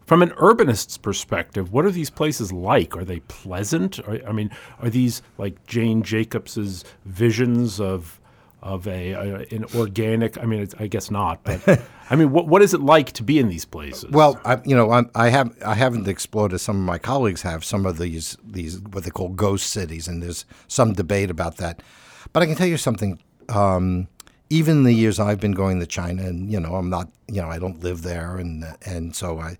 from 0.06 0.22
an 0.22 0.34
urbanist's 0.38 0.98
perspective, 0.98 1.72
what 1.72 1.86
are 1.86 1.92
these 1.92 2.10
places 2.10 2.52
like? 2.52 2.96
Are 2.96 3.04
they 3.04 3.20
pleasant? 3.22 4.00
Are, 4.08 4.20
I 4.28 4.32
mean, 4.32 4.50
are 4.80 4.90
these 4.90 5.22
like 5.38 5.66
Jane 5.68 6.04
Jacobs's 6.04 6.86
visions 7.06 7.80
of 7.80 8.21
of 8.62 8.88
a, 8.88 9.12
a, 9.12 9.36
an 9.52 9.66
organic. 9.76 10.38
I 10.38 10.46
mean, 10.46 10.68
I 10.80 10.88
guess 10.88 11.10
not, 11.10 11.44
but 11.44 11.82
I 12.10 12.16
mean, 12.16 12.32
what 12.32 12.48
what 12.48 12.62
is 12.62 12.74
it 12.74 12.82
like 12.82 13.12
to 13.14 13.24
be 13.24 13.40
in 13.40 13.50
these 13.50 13.66
places? 13.66 14.10
Well, 14.12 14.40
I, 14.46 14.60
you 14.66 14.76
know, 14.76 14.92
I'm, 14.92 15.10
I 15.16 15.30
have 15.30 15.56
I 15.66 15.76
haven't 15.76 16.08
explored 16.08 16.54
as 16.54 16.62
some 16.62 16.76
of 16.76 16.84
my 16.84 16.98
colleagues 16.98 17.42
have 17.42 17.64
some 17.64 17.86
of 17.86 17.98
these 17.98 18.38
these 18.44 18.80
what 18.80 19.04
they 19.04 19.10
call 19.10 19.30
ghost 19.30 19.70
cities, 19.70 20.08
and 20.08 20.22
there's 20.22 20.46
some 20.68 20.94
debate 20.94 21.30
about 21.30 21.58
that. 21.58 21.82
But 22.34 22.44
I 22.44 22.46
can 22.46 22.56
tell 22.56 22.68
you 22.68 22.78
something. 22.78 23.20
Um, 23.50 24.08
even 24.52 24.84
the 24.84 24.92
years 24.92 25.18
I've 25.18 25.40
been 25.40 25.54
going 25.54 25.80
to 25.80 25.86
China, 25.86 26.24
and 26.24 26.52
you 26.52 26.60
know, 26.60 26.76
I'm 26.76 26.90
not, 26.90 27.10
you 27.30 27.42
know, 27.42 27.48
I 27.48 27.58
don't 27.58 27.82
live 27.82 28.02
there, 28.02 28.36
and 28.36 28.66
and 28.86 29.16
so 29.16 29.40
I, 29.40 29.58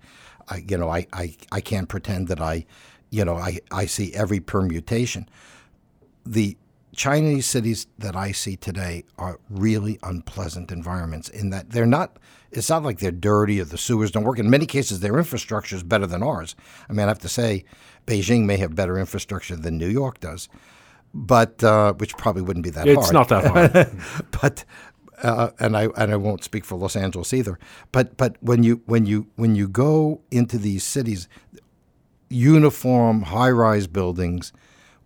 I 0.50 0.66
you 0.68 0.78
know, 0.78 0.90
I, 0.90 1.08
I, 1.14 1.34
I 1.52 1.62
can't 1.62 1.88
pretend 1.88 2.28
that 2.28 2.42
I, 2.42 2.66
you 3.10 3.24
know, 3.24 3.38
I, 3.38 3.60
I 3.72 3.86
see 3.86 4.14
every 4.14 4.42
permutation. 4.42 5.30
The 6.26 6.58
Chinese 6.96 7.46
cities 7.46 7.88
that 7.98 8.16
I 8.16 8.32
see 8.32 8.58
today 8.58 9.06
are 9.18 9.40
really 9.50 9.98
unpleasant 10.04 10.72
environments 10.72 11.30
in 11.30 11.50
that 11.52 11.70
they're 11.70 11.86
not, 11.86 12.18
it's 12.52 12.70
not 12.70 12.84
like 12.84 13.00
they're 13.00 13.12
dirty 13.12 13.62
or 13.62 13.66
the 13.66 13.78
sewers 13.78 14.12
don't 14.12 14.24
work. 14.24 14.40
In 14.40 14.50
many 14.50 14.66
cases, 14.66 15.00
their 15.00 15.18
infrastructure 15.18 15.76
is 15.76 15.84
better 15.84 16.06
than 16.06 16.22
ours. 16.22 16.56
I 16.90 16.94
mean, 16.94 17.06
I 17.06 17.08
have 17.08 17.20
to 17.20 17.30
say, 17.30 17.64
Beijing 18.06 18.46
may 18.46 18.58
have 18.58 18.76
better 18.76 18.98
infrastructure 19.00 19.56
than 19.56 19.78
New 19.78 19.88
York 19.88 20.20
does, 20.20 20.50
but 21.14 21.64
uh, 21.64 21.94
which 21.94 22.18
probably 22.18 22.42
wouldn't 22.42 22.64
be 22.64 22.72
that 22.72 22.88
it's 22.88 22.96
hard. 22.96 23.06
It's 23.06 23.14
not 23.14 23.30
that 23.30 23.46
hard. 23.46 24.32
but 24.42 24.66
uh, 25.24 25.52
and 25.60 25.78
I 25.78 25.86
and 25.98 26.12
I 26.12 26.16
won't 26.16 26.44
speak 26.44 26.66
for 26.66 26.76
Los 26.76 26.96
Angeles 26.96 27.34
either. 27.34 27.60
But 27.92 28.18
but 28.18 28.38
when 28.42 28.64
you 28.64 28.82
when 28.86 29.06
you 29.06 29.28
when 29.36 29.56
you 29.56 29.68
go 29.68 30.22
into 30.32 30.58
these 30.58 30.84
cities, 30.84 31.28
uniform 32.30 33.24
high-rise 33.24 33.88
buildings 33.88 34.52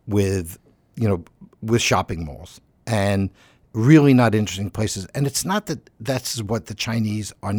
with 0.08 0.58
you 0.96 1.08
know 1.08 1.24
with 1.66 1.82
shopping 1.82 2.26
malls 2.26 2.62
and 2.88 3.30
really 3.74 4.14
not 4.14 4.34
interesting 4.34 4.70
places. 4.70 5.06
And 5.14 5.28
it's 5.28 5.44
not 5.44 5.66
that 5.66 5.90
that's 6.00 6.42
what 6.42 6.68
the 6.68 6.74
Chinese 6.74 7.34
are, 7.44 7.54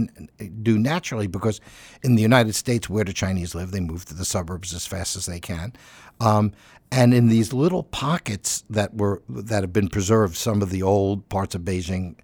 do 0.63 0.79
naturally, 0.79 1.27
because 1.27 1.61
in 2.03 2.15
the 2.15 2.23
United 2.23 2.55
States, 2.55 2.89
where 2.89 3.05
do 3.05 3.13
Chinese 3.13 3.55
live? 3.55 3.71
They 3.71 3.81
move 3.81 4.07
to 4.07 4.15
the 4.15 4.25
suburbs 4.25 4.75
as 4.75 4.87
fast 4.87 5.17
as 5.17 5.27
they 5.27 5.41
can. 5.41 5.75
Um, 6.21 6.53
and 6.91 7.13
in 7.13 7.29
these 7.29 7.53
little 7.53 7.83
pockets 7.83 8.65
that 8.71 8.95
were 8.95 9.23
that 9.29 9.63
have 9.63 9.73
been 9.73 9.89
preserved, 9.89 10.37
some 10.37 10.63
of 10.63 10.71
the 10.71 10.83
old 10.83 11.29
parts 11.29 11.55
of 11.55 11.63
Beijing 11.63 12.15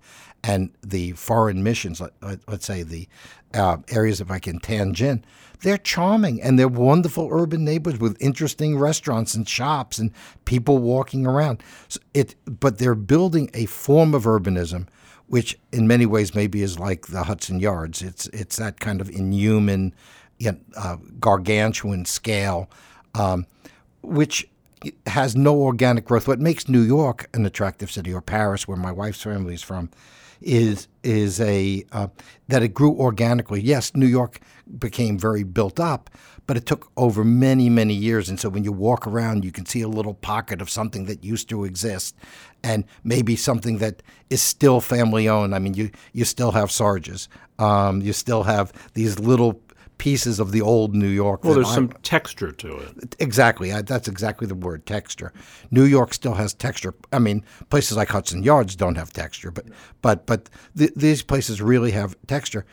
and 0.45 0.71
the 0.83 1.13
foreign 1.13 1.63
missions, 1.63 2.01
let, 2.01 2.13
us 2.49 2.65
say 2.65 2.83
the 2.83 3.09
uh, 3.55 3.79
areas 3.89 4.21
of 4.21 4.31
like 4.31 4.49
in 4.49 4.59
Tianjin, 4.59 5.23
they're 5.61 5.79
charming 5.79 6.43
and 6.43 6.59
they're 6.59 6.69
wonderful 6.69 7.29
urban 7.31 7.65
neighborhoods 7.65 8.01
with 8.01 8.21
interesting 8.21 8.79
restaurants 8.79 9.35
and 9.35 9.49
shops 9.49 9.99
and 9.99 10.11
people 10.45 10.79
walking 10.79 11.27
around. 11.27 11.63
So 11.89 12.01
it, 12.15 12.35
but 12.47 12.79
they're 12.79 12.97
building 12.97 13.51
a 13.55 13.67
form 13.67 14.15
of 14.15 14.25
urbanism, 14.25 14.89
which 15.29 15.59
in 15.71 15.87
many 15.87 16.07
ways 16.07 16.35
maybe 16.35 16.63
is 16.63 16.79
like 16.79 17.07
the 17.07 17.25
Hudson 17.25 17.61
Yards. 17.61 18.03
It's 18.03 18.27
it's 18.29 18.57
that 18.57 18.81
kind 18.81 19.01
of 19.01 19.09
inhuman, 19.09 19.95
you 20.39 20.53
know, 20.53 20.59
uh, 20.77 20.97
gargantuan 21.21 22.05
scale, 22.05 22.69
um, 23.15 23.47
which 24.03 24.49
has 25.07 25.37
no 25.37 25.55
organic 25.57 26.05
growth. 26.05 26.29
What 26.29 26.41
makes 26.41 26.69
New 26.69 26.81
York 26.81 27.29
an 27.35 27.47
attractive 27.47 27.91
city, 27.91 28.12
or 28.12 28.21
Paris, 28.21 28.67
where 28.67 28.77
my 28.77 28.93
wife's 28.93 29.23
family 29.23 29.55
is 29.55 29.62
from, 29.62 29.91
is 30.41 30.89
is 31.03 31.41
a 31.41 31.85
uh, 31.93 32.09
that 32.49 32.62
it 32.62 32.75
grew 32.75 32.95
organically. 32.97 33.61
Yes, 33.61 33.95
New 33.95 34.07
York 34.07 34.41
became 34.79 35.19
very 35.19 35.45
built 35.45 35.79
up, 35.79 36.11
but 36.47 36.57
it 36.57 36.67
took 36.67 36.91
over 36.97 37.25
many 37.25 37.69
many 37.69 37.95
years. 37.95 38.29
And 38.29 38.39
so 38.41 38.49
when 38.49 38.65
you 38.65 38.73
walk 38.73 39.07
around, 39.07 39.45
you 39.45 39.53
can 39.53 39.67
see 39.67 39.83
a 39.83 39.89
little 39.89 40.15
pocket 40.15 40.61
of 40.61 40.69
something 40.69 41.07
that 41.07 41.25
used 41.25 41.49
to 41.51 41.65
exist, 41.65 42.17
and 42.62 42.85
maybe 43.05 43.37
something 43.37 43.79
that 43.79 44.03
is 44.31 44.43
still 44.43 44.81
family 44.81 45.29
owned. 45.29 45.55
I 45.55 45.59
mean, 45.59 45.75
you 45.75 45.91
you 46.12 46.25
still 46.25 46.53
have 46.53 46.71
Sarges, 46.71 47.29
um, 47.59 48.03
you 48.03 48.12
still 48.12 48.43
have 48.43 48.73
these 48.95 49.19
little 49.19 49.61
pieces 49.99 50.41
of 50.41 50.53
the 50.53 50.61
old 50.61 50.95
New 50.95 51.09
York. 51.09 51.45
Well, 51.45 51.55
there's 51.55 51.73
some 51.73 51.91
texture 52.03 52.51
to 52.51 52.77
it. 52.79 53.17
Exactly. 53.19 53.73
I, 53.73 53.83
that's 53.83 54.09
exactly 54.09 54.47
the 54.47 54.55
word, 54.55 54.85
texture. 54.85 55.33
New 55.71 55.85
York 55.85 56.13
still 56.13 56.35
has 56.35 56.55
texture. 56.55 56.95
I 57.13 57.19
mean, 57.19 57.45
places 57.71 57.97
like 57.97 58.09
Hudson 58.09 58.43
Yards 58.43 58.75
don't 58.75 58.97
have 58.97 59.13
texture, 59.13 59.51
but 59.51 59.67
but 60.01 60.27
but 60.27 60.51
th- 60.77 60.95
these 60.97 61.23
places 61.23 61.63
really 61.63 61.93
have 61.93 62.17
texture. 62.27 62.65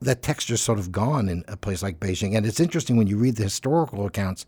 That 0.00 0.22
texture's 0.22 0.60
sort 0.60 0.78
of 0.78 0.92
gone 0.92 1.28
in 1.28 1.44
a 1.48 1.56
place 1.56 1.82
like 1.82 1.98
Beijing, 2.00 2.36
and 2.36 2.44
it's 2.44 2.60
interesting 2.60 2.96
when 2.96 3.06
you 3.06 3.16
read 3.16 3.36
the 3.36 3.44
historical 3.44 4.04
accounts. 4.04 4.44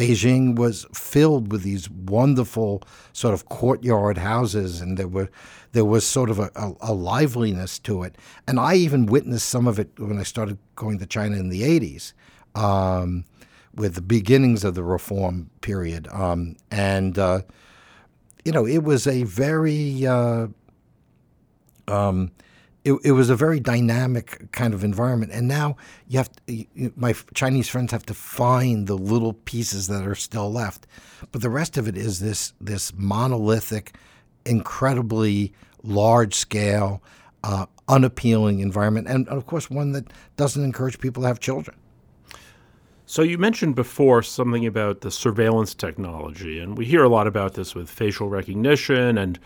Beijing 0.00 0.56
was 0.56 0.86
filled 0.94 1.52
with 1.52 1.62
these 1.62 1.90
wonderful 1.90 2.82
sort 3.12 3.34
of 3.34 3.50
courtyard 3.50 4.16
houses, 4.16 4.80
and 4.80 4.96
there 4.96 5.06
were 5.06 5.28
there 5.72 5.84
was 5.84 6.06
sort 6.06 6.30
of 6.30 6.38
a, 6.38 6.50
a, 6.56 6.72
a, 6.80 6.94
liveliness 6.94 7.78
to 7.80 8.02
it. 8.04 8.16
And 8.48 8.58
I 8.58 8.76
even 8.76 9.04
witnessed 9.04 9.46
some 9.50 9.66
of 9.66 9.78
it 9.78 9.90
when 9.98 10.18
I 10.18 10.22
started 10.22 10.56
going 10.74 10.98
to 11.00 11.06
China 11.06 11.36
in 11.36 11.50
the 11.50 11.60
'80s, 11.60 12.14
um, 12.54 13.26
with 13.74 13.94
the 13.94 14.00
beginnings 14.00 14.64
of 14.64 14.74
the 14.74 14.82
reform 14.82 15.50
period. 15.60 16.08
Um, 16.08 16.56
and 16.70 17.18
uh, 17.18 17.42
you 18.42 18.52
know, 18.52 18.66
it 18.66 18.82
was 18.82 19.06
a 19.06 19.24
very 19.24 20.06
uh, 20.06 20.46
um, 21.88 22.30
it, 22.84 22.94
it, 23.04 23.12
was 23.12 23.28
a 23.28 23.36
very 23.36 23.60
dynamic 23.60 24.50
kind 24.52 24.72
of 24.72 24.82
environment. 24.84 25.32
And 25.32 25.46
now 25.46 25.76
you 26.08 26.18
have 26.18 26.30
to, 26.46 26.66
you, 26.74 26.92
my 26.96 27.14
Chinese 27.34 27.68
friends 27.68 27.92
have 27.92 28.06
to 28.06 28.14
find 28.14 28.86
the 28.86 28.96
little 28.96 29.34
pieces 29.34 29.86
that 29.88 30.06
are 30.06 30.14
still 30.14 30.50
left, 30.50 30.86
but 31.32 31.42
the 31.42 31.50
rest 31.50 31.76
of 31.76 31.86
it 31.88 31.96
is 31.96 32.20
this 32.20 32.52
this 32.60 32.92
monolithic, 32.94 33.94
incredibly 34.46 35.52
large 35.82 36.34
scale, 36.34 37.02
uh, 37.44 37.66
unappealing 37.88 38.60
environment, 38.60 39.08
and 39.08 39.28
of 39.28 39.46
course 39.46 39.68
one 39.70 39.92
that 39.92 40.10
doesn't 40.36 40.64
encourage 40.64 40.98
people 40.98 41.22
to 41.22 41.26
have 41.26 41.40
children. 41.40 41.76
So 43.04 43.22
you 43.22 43.38
mentioned 43.38 43.74
before 43.74 44.22
something 44.22 44.64
about 44.66 45.00
the 45.00 45.10
surveillance 45.10 45.74
technology, 45.74 46.60
and 46.60 46.78
we 46.78 46.84
hear 46.84 47.02
a 47.02 47.08
lot 47.08 47.26
about 47.26 47.54
this 47.54 47.74
with 47.74 47.90
facial 47.90 48.28
recognition 48.28 49.18
and 49.18 49.38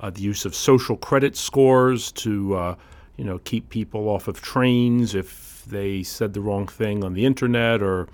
uh, 0.00 0.10
the 0.10 0.20
use 0.20 0.44
of 0.44 0.54
social 0.54 0.96
credit 0.96 1.36
scores 1.36 2.12
to 2.12 2.54
uh, 2.54 2.74
you 3.16 3.24
know 3.24 3.38
keep 3.44 3.68
people 3.68 4.08
off 4.08 4.28
of 4.28 4.40
trains 4.40 5.14
if 5.14 5.64
they 5.66 6.02
said 6.02 6.32
the 6.32 6.40
wrong 6.40 6.66
thing 6.66 7.04
on 7.04 7.12
the 7.12 7.24
internet 7.24 7.82
or 7.82 8.08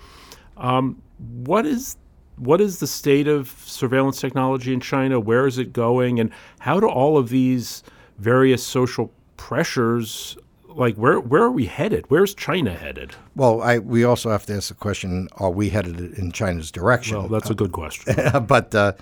um, 0.56 1.00
what 1.18 1.64
is 1.64 1.96
what 2.36 2.60
is 2.60 2.80
the 2.80 2.86
state 2.86 3.28
of 3.28 3.48
surveillance 3.64 4.20
technology 4.20 4.72
in 4.72 4.80
China? 4.80 5.18
Where 5.18 5.46
is 5.46 5.58
it 5.58 5.72
going? 5.72 6.20
And 6.20 6.30
how 6.58 6.80
do 6.80 6.86
all 6.86 7.16
of 7.16 7.30
these 7.30 7.82
various 8.18 8.62
social 8.64 9.10
pressures 9.36 10.36
like 10.68 10.96
where 10.96 11.18
where 11.18 11.42
are 11.42 11.50
we 11.50 11.66
headed? 11.66 12.04
Where's 12.08 12.34
China 12.34 12.74
headed? 12.74 13.14
Well, 13.34 13.62
I, 13.62 13.78
we 13.78 14.04
also 14.04 14.30
have 14.30 14.44
to 14.46 14.54
ask 14.54 14.68
the 14.68 14.74
question: 14.74 15.28
Are 15.38 15.50
we 15.50 15.70
headed 15.70 15.98
in 15.98 16.32
China's 16.32 16.70
direction? 16.70 17.16
Well, 17.16 17.28
that's 17.28 17.50
a 17.50 17.54
good 17.54 17.72
question. 17.72 18.14
but 18.46 18.74
uh, 18.74 18.92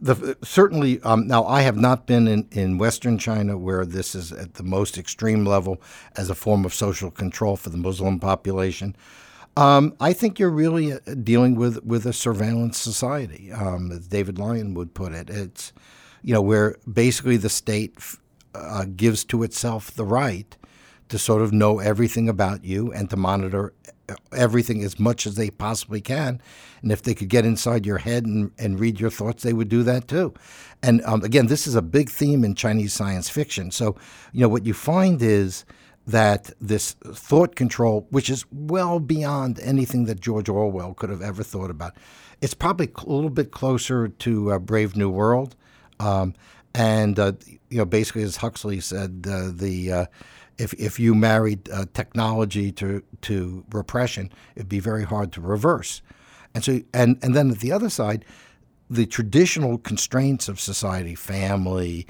the, 0.00 0.36
certainly 0.42 1.00
um, 1.02 1.26
now, 1.26 1.44
I 1.44 1.62
have 1.62 1.76
not 1.76 2.06
been 2.06 2.26
in, 2.28 2.48
in 2.50 2.78
Western 2.78 3.18
China 3.18 3.56
where 3.56 3.84
this 3.84 4.14
is 4.14 4.32
at 4.32 4.54
the 4.54 4.62
most 4.62 4.98
extreme 4.98 5.44
level 5.44 5.80
as 6.16 6.30
a 6.30 6.34
form 6.34 6.64
of 6.64 6.74
social 6.74 7.10
control 7.10 7.56
for 7.56 7.70
the 7.70 7.76
Muslim 7.76 8.18
population. 8.18 8.96
Um, 9.56 9.94
I 9.98 10.12
think 10.12 10.38
you're 10.38 10.50
really 10.50 10.92
uh, 10.92 10.98
dealing 11.22 11.56
with 11.56 11.84
with 11.84 12.06
a 12.06 12.12
surveillance 12.12 12.78
society, 12.78 13.50
um, 13.50 13.90
as 13.90 14.06
David 14.06 14.38
Lyon 14.38 14.74
would 14.74 14.94
put 14.94 15.12
it. 15.12 15.28
It's 15.28 15.72
you 16.22 16.32
know 16.32 16.42
where 16.42 16.76
basically 16.90 17.36
the 17.36 17.48
state 17.48 17.96
uh, 18.54 18.84
gives 18.84 19.24
to 19.24 19.42
itself 19.42 19.90
the 19.90 20.04
right 20.04 20.56
to 21.08 21.18
sort 21.18 21.42
of 21.42 21.52
know 21.52 21.78
everything 21.78 22.28
about 22.28 22.64
you 22.64 22.92
and 22.92 23.08
to 23.10 23.16
monitor 23.16 23.72
everything 24.32 24.82
as 24.82 24.98
much 24.98 25.26
as 25.26 25.34
they 25.34 25.50
possibly 25.50 26.00
can. 26.00 26.40
And 26.82 26.92
if 26.92 27.02
they 27.02 27.14
could 27.14 27.28
get 27.28 27.44
inside 27.44 27.84
your 27.84 27.98
head 27.98 28.24
and, 28.24 28.50
and 28.58 28.80
read 28.80 29.00
your 29.00 29.10
thoughts, 29.10 29.42
they 29.42 29.52
would 29.52 29.68
do 29.68 29.82
that 29.82 30.08
too. 30.08 30.32
And 30.82 31.02
um, 31.04 31.22
again, 31.22 31.46
this 31.46 31.66
is 31.66 31.74
a 31.74 31.82
big 31.82 32.08
theme 32.10 32.44
in 32.44 32.54
Chinese 32.54 32.92
science 32.92 33.28
fiction. 33.28 33.70
So, 33.70 33.96
you 34.32 34.40
know, 34.40 34.48
what 34.48 34.64
you 34.64 34.74
find 34.74 35.20
is 35.20 35.64
that 36.06 36.50
this 36.58 36.92
thought 36.92 37.54
control, 37.54 38.06
which 38.10 38.30
is 38.30 38.46
well 38.50 38.98
beyond 38.98 39.60
anything 39.60 40.06
that 40.06 40.20
George 40.20 40.48
Orwell 40.48 40.94
could 40.94 41.10
have 41.10 41.20
ever 41.20 41.42
thought 41.42 41.70
about, 41.70 41.94
it's 42.40 42.54
probably 42.54 42.90
a 42.96 43.10
little 43.10 43.30
bit 43.30 43.50
closer 43.50 44.08
to 44.08 44.52
uh, 44.52 44.58
Brave 44.58 44.96
New 44.96 45.10
World. 45.10 45.54
Um, 46.00 46.34
and, 46.74 47.18
uh, 47.18 47.32
you 47.68 47.78
know, 47.78 47.84
basically, 47.84 48.22
as 48.22 48.36
Huxley 48.36 48.80
said, 48.80 49.26
uh, 49.28 49.50
the 49.52 49.92
uh, 49.92 50.06
if 50.58 50.74
if 50.74 50.98
you 50.98 51.14
married 51.14 51.68
uh, 51.70 51.86
technology 51.94 52.72
to 52.72 53.02
to 53.22 53.64
repression, 53.72 54.30
it'd 54.56 54.68
be 54.68 54.80
very 54.80 55.04
hard 55.04 55.32
to 55.32 55.40
reverse. 55.40 56.02
And 56.54 56.64
so 56.64 56.80
and 56.92 57.18
and 57.22 57.34
then 57.34 57.50
at 57.50 57.60
the 57.60 57.72
other 57.72 57.90
side, 57.90 58.24
the 58.90 59.06
traditional 59.06 59.78
constraints 59.78 60.48
of 60.48 60.60
society, 60.60 61.14
family, 61.14 62.06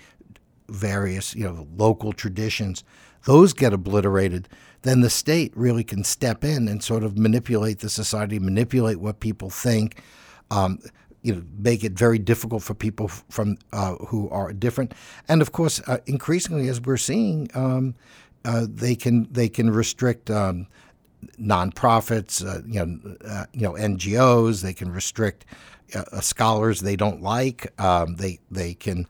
various 0.69 1.35
you 1.35 1.45
know 1.45 1.67
local 1.76 2.12
traditions, 2.12 2.85
those 3.25 3.52
get 3.52 3.73
obliterated. 3.73 4.49
Then 4.83 5.00
the 5.00 5.11
state 5.11 5.52
really 5.57 5.85
can 5.85 6.05
step 6.05 6.45
in 6.45 6.69
and 6.69 6.83
sort 6.83 7.02
of 7.02 7.19
manipulate 7.19 7.81
the 7.81 7.90
society, 7.90 8.38
manipulate 8.38 9.00
what 9.00 9.21
people 9.21 9.50
think. 9.50 10.00
Um, 10.50 10.78
you 11.23 11.35
know, 11.35 11.43
make 11.59 11.83
it 11.83 11.93
very 11.93 12.19
difficult 12.19 12.62
for 12.62 12.75
people 12.75 13.09
from 13.09 13.59
uh, 13.73 13.97
who 13.97 14.30
are 14.30 14.52
different, 14.52 14.95
and 15.28 15.43
of 15.43 15.50
course, 15.50 15.82
uh, 15.89 15.99
increasingly, 16.06 16.69
as 16.69 16.80
we're 16.80 16.97
seeing, 16.97 17.50
um, 17.54 17.97
uh, 18.44 18.66
they 18.68 18.94
can 18.94 19.28
they 19.30 19.48
can 19.48 19.70
restrict 19.70 20.30
um, 20.30 20.66
nonprofits, 21.40 22.44
uh, 22.44 22.62
you 22.66 22.84
know, 22.84 23.16
uh, 23.24 23.46
you 23.52 23.62
know 23.62 23.72
NGOs. 23.72 24.62
They 24.62 24.74
can 24.74 24.90
restrict 24.90 25.44
uh, 25.94 26.04
uh, 26.12 26.20
scholars 26.20 26.80
they 26.80 26.96
don't 26.96 27.22
like. 27.22 27.72
Um, 27.80 28.16
they 28.16 28.40
they 28.50 28.74
can. 28.74 29.06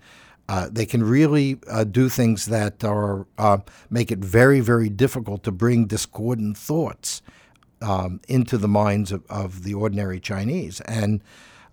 they 0.70 0.86
can 0.86 1.02
really 1.02 1.58
do 1.90 2.08
things 2.08 2.46
that 2.46 2.82
are 2.82 3.26
make 3.90 4.10
it 4.10 4.18
very, 4.18 4.60
very 4.60 4.88
difficult 4.88 5.42
to 5.42 5.52
bring 5.52 5.86
discordant 5.86 6.56
thoughts 6.56 7.22
um, 7.82 8.20
into 8.28 8.56
the 8.56 8.68
minds 8.68 9.12
of, 9.12 9.22
of 9.28 9.62
the 9.62 9.74
ordinary 9.74 10.20
Chinese, 10.20 10.80
and 10.82 11.22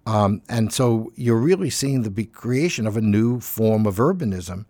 um, 0.06 0.42
and 0.48 0.72
so 0.72 1.12
you're 1.16 1.38
really 1.38 1.70
seeing 1.70 2.04
the 2.04 2.26
creation 2.26 2.86
of 2.86 2.96
a 2.96 3.02
new 3.02 3.40
form 3.40 3.88
of 3.88 3.96
urbanism 3.96 4.66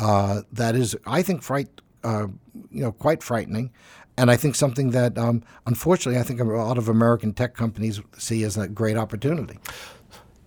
uh, 0.00 0.42
that 0.50 0.74
is, 0.74 0.96
I 1.06 1.22
think, 1.22 1.42
fright, 1.42 1.68
uh, 2.04 2.26
you 2.70 2.82
know, 2.82 2.92
quite 2.92 3.22
frightening. 3.22 3.70
And 4.16 4.30
I 4.30 4.36
think 4.36 4.54
something 4.54 4.90
that, 4.90 5.16
um, 5.16 5.42
unfortunately, 5.66 6.20
I 6.20 6.24
think 6.24 6.40
a 6.40 6.44
lot 6.44 6.76
of 6.78 6.88
American 6.88 7.32
tech 7.32 7.54
companies 7.54 8.00
see 8.18 8.44
as 8.44 8.56
a 8.56 8.68
great 8.68 8.96
opportunity. 8.96 9.58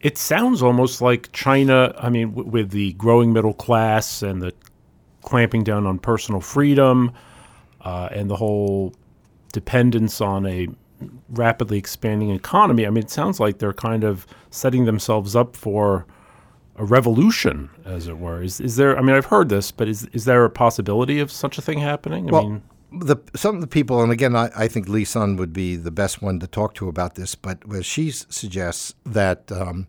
It 0.01 0.17
sounds 0.17 0.61
almost 0.61 1.01
like 1.01 1.31
China, 1.31 1.95
I 1.97 2.09
mean, 2.09 2.31
w- 2.31 2.49
with 2.49 2.71
the 2.71 2.93
growing 2.93 3.33
middle 3.33 3.53
class 3.53 4.21
and 4.21 4.41
the 4.41 4.53
clamping 5.21 5.63
down 5.63 5.87
on 5.87 5.97
personal 5.97 6.41
freedom 6.41 7.11
uh, 7.81 8.09
and 8.11 8.29
the 8.29 8.35
whole 8.35 8.93
dependence 9.53 10.21
on 10.21 10.45
a 10.45 10.67
rapidly 11.29 11.77
expanding 11.77 12.29
economy. 12.29 12.85
I 12.85 12.89
mean, 12.89 13.03
it 13.03 13.09
sounds 13.09 13.39
like 13.39 13.57
they're 13.57 13.73
kind 13.73 14.03
of 14.03 14.27
setting 14.51 14.85
themselves 14.85 15.35
up 15.35 15.55
for 15.55 16.05
a 16.75 16.85
revolution, 16.85 17.69
as 17.85 18.07
it 18.07 18.17
were. 18.17 18.41
Is 18.41 18.59
is 18.59 18.75
there? 18.75 18.97
I 18.97 19.01
mean, 19.01 19.15
I've 19.15 19.27
heard 19.27 19.49
this, 19.49 19.71
but 19.71 19.87
is 19.87 20.05
is 20.13 20.25
there 20.25 20.43
a 20.45 20.49
possibility 20.49 21.19
of 21.19 21.31
such 21.31 21.57
a 21.57 21.61
thing 21.61 21.79
happening? 21.79 22.29
I 22.29 22.31
well, 22.31 22.49
mean, 22.49 22.63
the 22.91 23.17
some 23.35 23.55
of 23.55 23.61
the 23.61 23.67
people, 23.67 24.01
and 24.01 24.11
again, 24.11 24.35
I, 24.35 24.49
I 24.55 24.67
think 24.67 24.87
Li 24.87 25.05
Sun 25.05 25.37
would 25.37 25.53
be 25.53 25.75
the 25.75 25.91
best 25.91 26.21
one 26.21 26.39
to 26.39 26.47
talk 26.47 26.73
to 26.75 26.87
about 26.87 27.15
this. 27.15 27.35
But 27.35 27.59
she 27.83 28.11
suggests 28.11 28.95
that 29.05 29.51
um, 29.51 29.87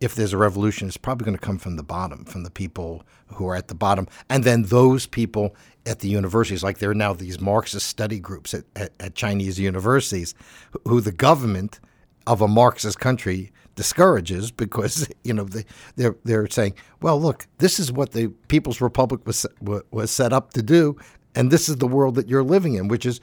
if 0.00 0.14
there's 0.14 0.32
a 0.32 0.38
revolution, 0.38 0.88
it's 0.88 0.96
probably 0.96 1.24
going 1.24 1.36
to 1.36 1.44
come 1.44 1.58
from 1.58 1.76
the 1.76 1.82
bottom, 1.82 2.24
from 2.24 2.42
the 2.44 2.50
people 2.50 3.04
who 3.34 3.46
are 3.46 3.54
at 3.54 3.68
the 3.68 3.74
bottom, 3.74 4.08
and 4.28 4.44
then 4.44 4.64
those 4.64 5.06
people 5.06 5.54
at 5.86 6.00
the 6.00 6.08
universities, 6.08 6.62
like 6.62 6.78
there 6.78 6.90
are 6.90 6.94
now 6.94 7.12
these 7.12 7.40
Marxist 7.40 7.86
study 7.86 8.20
groups 8.20 8.54
at, 8.54 8.64
at, 8.76 8.92
at 9.00 9.14
Chinese 9.14 9.58
universities, 9.58 10.34
who 10.84 11.00
the 11.00 11.12
government 11.12 11.80
of 12.26 12.40
a 12.40 12.48
Marxist 12.48 13.00
country 13.00 13.52
discourages 13.74 14.50
because 14.50 15.08
you 15.24 15.32
know 15.32 15.44
they 15.44 15.64
they're 15.96 16.16
they're 16.24 16.48
saying, 16.48 16.74
well, 17.00 17.20
look, 17.20 17.46
this 17.58 17.78
is 17.78 17.92
what 17.92 18.12
the 18.12 18.28
People's 18.48 18.80
Republic 18.80 19.26
was 19.26 19.46
was 19.60 20.10
set 20.10 20.32
up 20.32 20.52
to 20.54 20.62
do, 20.62 20.96
and 21.34 21.50
this 21.50 21.68
is 21.68 21.76
the 21.76 21.86
world 21.86 22.14
that 22.16 22.28
you're 22.28 22.42
living 22.42 22.74
in, 22.74 22.88
which 22.88 23.06
is 23.06 23.20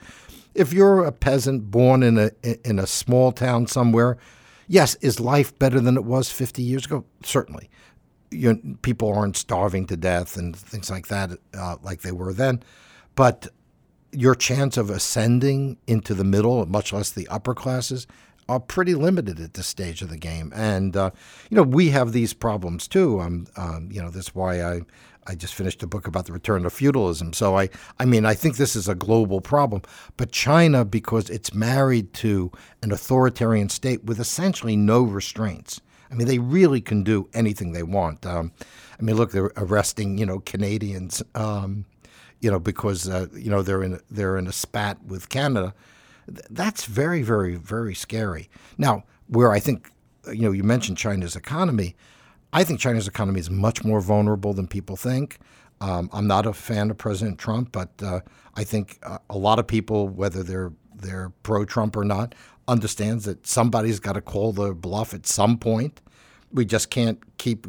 if 0.55 0.73
you're 0.73 1.05
a 1.05 1.11
peasant 1.11 1.71
born 1.71 2.03
in 2.03 2.17
a 2.17 2.31
in 2.63 2.79
a 2.79 2.87
small 2.87 3.31
town 3.31 3.67
somewhere, 3.67 4.17
yes, 4.67 4.95
is 4.95 5.19
life 5.19 5.57
better 5.59 5.79
than 5.79 5.95
it 5.95 6.05
was 6.05 6.31
50 6.31 6.61
years 6.61 6.85
ago? 6.85 7.05
Certainly. 7.23 7.69
You 8.31 8.77
people 8.83 9.11
aren't 9.11 9.37
starving 9.37 9.87
to 9.87 9.97
death 9.97 10.37
and 10.37 10.55
things 10.55 10.89
like 10.91 11.07
that, 11.07 11.31
uh, 11.55 11.77
like 11.81 12.01
they 12.01 12.11
were 12.11 12.31
then. 12.31 12.61
But 13.15 13.47
your 14.11 14.35
chance 14.35 14.77
of 14.77 14.89
ascending 14.89 15.77
into 15.87 16.13
the 16.13 16.23
middle, 16.23 16.63
much 16.67 16.93
less 16.93 17.09
the 17.09 17.27
upper 17.27 17.53
classes, 17.53 18.07
are 18.49 18.59
pretty 18.59 18.95
limited 18.95 19.39
at 19.39 19.53
this 19.53 19.67
stage 19.67 20.01
of 20.01 20.09
the 20.09 20.17
game. 20.17 20.51
And 20.55 20.97
uh, 20.97 21.11
you 21.49 21.55
know, 21.55 21.63
we 21.63 21.89
have 21.91 22.11
these 22.11 22.33
problems 22.33 22.87
too. 22.87 23.21
Um, 23.21 23.47
um, 23.55 23.89
you 23.91 24.01
know, 24.01 24.09
that's 24.09 24.33
why 24.33 24.63
I 24.63 24.81
I 25.27 25.35
just 25.35 25.53
finished 25.53 25.83
a 25.83 25.87
book 25.87 26.07
about 26.07 26.25
the 26.25 26.33
return 26.33 26.65
of 26.65 26.73
feudalism. 26.73 27.33
So 27.33 27.57
I 27.57 27.69
I 27.99 28.05
mean, 28.05 28.25
I 28.25 28.33
think 28.33 28.57
this 28.57 28.75
is 28.75 28.89
a 28.89 28.95
global 28.95 29.39
problem. 29.39 29.83
But 30.17 30.31
China, 30.31 30.83
because 30.83 31.29
it's 31.29 31.53
married 31.53 32.13
to 32.15 32.51
an 32.81 32.91
authoritarian 32.91 33.69
state 33.69 34.03
with 34.03 34.19
essentially 34.19 34.75
no 34.75 35.03
restraints. 35.03 35.79
I 36.11 36.15
mean, 36.15 36.25
they 36.25 36.39
really 36.39 36.81
can 36.81 37.03
do 37.03 37.29
anything 37.35 37.71
they 37.71 37.83
want. 37.83 38.25
Um, 38.25 38.51
I 38.99 39.03
mean, 39.03 39.15
look, 39.15 39.31
they're 39.31 39.51
arresting 39.57 40.17
you 40.17 40.25
know 40.25 40.39
Canadians. 40.39 41.21
Um, 41.35 41.85
you 42.41 42.49
know, 42.49 42.59
because 42.59 43.07
uh, 43.07 43.27
you 43.33 43.51
know 43.51 43.61
they're 43.61 43.83
in 43.83 43.99
they're 44.09 44.37
in 44.37 44.47
a 44.47 44.51
spat 44.53 45.03
with 45.05 45.29
Canada 45.29 45.75
that's 46.49 46.85
very, 46.85 47.21
very, 47.21 47.55
very 47.55 47.95
scary. 47.95 48.49
Now, 48.77 49.03
where 49.27 49.51
I 49.51 49.59
think, 49.59 49.91
you 50.27 50.43
know, 50.43 50.51
you 50.51 50.63
mentioned 50.63 50.97
China's 50.97 51.35
economy. 51.35 51.95
I 52.51 52.63
think 52.63 52.79
China's 52.79 53.07
economy 53.07 53.39
is 53.39 53.49
much 53.49 53.83
more 53.83 54.01
vulnerable 54.01 54.53
than 54.53 54.67
people 54.67 54.95
think. 54.95 55.39
Um, 55.81 56.09
I'm 56.11 56.27
not 56.27 56.45
a 56.45 56.53
fan 56.53 56.89
of 56.89 56.97
President 56.97 57.37
Trump, 57.37 57.71
but 57.71 57.89
uh, 58.03 58.21
I 58.55 58.63
think 58.63 58.99
uh, 59.03 59.19
a 59.29 59.37
lot 59.37 59.59
of 59.59 59.67
people, 59.67 60.07
whether 60.07 60.43
they're 60.43 60.73
they're 60.93 61.31
pro-Trump 61.43 61.95
or 61.95 62.03
not, 62.03 62.35
understands 62.67 63.23
that 63.23 63.47
somebody's 63.47 64.01
got 64.01 64.13
to 64.13 64.21
call 64.21 64.51
the 64.51 64.73
bluff 64.73 65.13
at 65.13 65.25
some 65.25 65.57
point. 65.57 66.01
We 66.51 66.65
just 66.65 66.89
can't 66.89 67.19
keep 67.37 67.67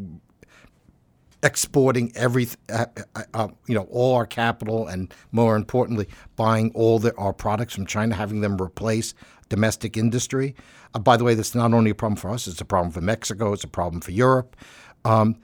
exporting 1.43 2.13
every, 2.15 2.49
uh, 2.73 2.87
uh, 3.15 3.23
uh, 3.35 3.49
you 3.67 3.75
know, 3.75 3.87
all 3.91 4.15
our 4.15 4.27
capital, 4.27 4.87
and 4.87 5.13
more 5.33 5.57
importantly, 5.57 6.07
buying 6.37 6.71
all 6.75 6.99
the, 6.99 7.15
our 7.17 7.33
products 7.33 7.75
from 7.75 7.87
China, 7.87 8.15
having 8.15 8.41
them 8.41 8.61
replace 8.61 9.15
domestic 9.49 9.97
industry. 9.97 10.55
Uh, 10.95 10.99
by 10.99 11.17
the 11.17 11.25
way, 11.25 11.35
that's 11.35 11.55
not 11.55 11.73
only 11.73 11.91
a 11.91 11.95
problem 11.95 12.17
for 12.17 12.31
us; 12.31 12.47
it's 12.47 12.61
a 12.61 12.65
problem 12.65 12.93
for 12.93 13.01
Mexico. 13.01 13.53
It's 13.53 13.65
a 13.65 13.69
problem 13.69 14.01
for 14.01 14.13
Europe. 14.13 14.57
Um, 15.05 15.37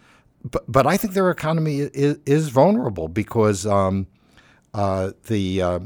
but 0.45 0.71
but 0.71 0.87
I 0.87 0.97
think 0.97 1.15
their 1.15 1.31
economy 1.31 1.79
is, 1.79 2.19
is 2.27 2.49
vulnerable 2.49 3.09
because 3.09 3.67
um, 3.67 4.07
uh, 4.75 5.13
the 5.27 5.63
uh, 5.63 5.79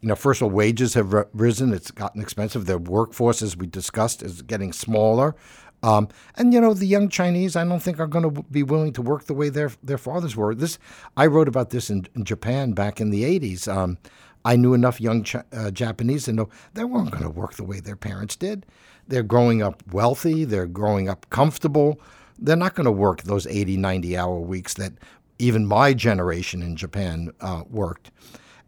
you 0.00 0.08
know 0.08 0.14
first 0.14 0.40
of 0.40 0.46
all 0.46 0.50
wages 0.50 0.94
have 0.94 1.14
risen. 1.32 1.72
It's 1.72 1.90
gotten 1.90 2.20
expensive. 2.20 2.66
Their 2.66 2.78
workforce, 2.78 3.42
as 3.42 3.56
we 3.56 3.66
discussed, 3.66 4.22
is 4.22 4.42
getting 4.42 4.72
smaller. 4.72 5.34
Um, 5.82 6.08
and 6.36 6.52
you 6.52 6.60
know 6.60 6.74
the 6.74 6.86
young 6.86 7.08
Chinese, 7.08 7.56
I 7.56 7.64
don't 7.64 7.80
think 7.80 7.98
are 7.98 8.06
going 8.06 8.34
to 8.34 8.42
be 8.44 8.62
willing 8.62 8.92
to 8.94 9.02
work 9.02 9.24
the 9.24 9.34
way 9.34 9.48
their 9.48 9.70
their 9.82 9.98
fathers 9.98 10.36
were. 10.36 10.54
This 10.54 10.78
I 11.16 11.26
wrote 11.26 11.48
about 11.48 11.70
this 11.70 11.90
in, 11.90 12.06
in 12.14 12.24
Japan 12.24 12.72
back 12.72 13.00
in 13.00 13.10
the 13.10 13.24
'80s. 13.24 13.66
Um, 13.66 13.98
I 14.44 14.56
knew 14.56 14.74
enough 14.74 15.00
young 15.00 15.24
Ch- 15.24 15.36
uh, 15.52 15.70
Japanese 15.70 16.24
to 16.24 16.32
know 16.32 16.48
they 16.74 16.84
weren't 16.84 17.10
going 17.10 17.24
to 17.24 17.30
work 17.30 17.54
the 17.54 17.64
way 17.64 17.80
their 17.80 17.96
parents 17.96 18.36
did. 18.36 18.66
They're 19.08 19.22
growing 19.22 19.62
up 19.62 19.82
wealthy. 19.92 20.44
They're 20.44 20.66
growing 20.66 21.08
up 21.08 21.28
comfortable. 21.30 22.00
They're 22.38 22.56
not 22.56 22.74
going 22.74 22.86
to 22.86 22.92
work 22.92 23.22
those 23.22 23.46
80, 23.46 23.76
90 23.76 24.16
hour 24.16 24.38
weeks 24.38 24.74
that 24.74 24.92
even 25.38 25.66
my 25.66 25.92
generation 25.92 26.62
in 26.62 26.76
Japan 26.76 27.32
uh, 27.40 27.64
worked. 27.68 28.10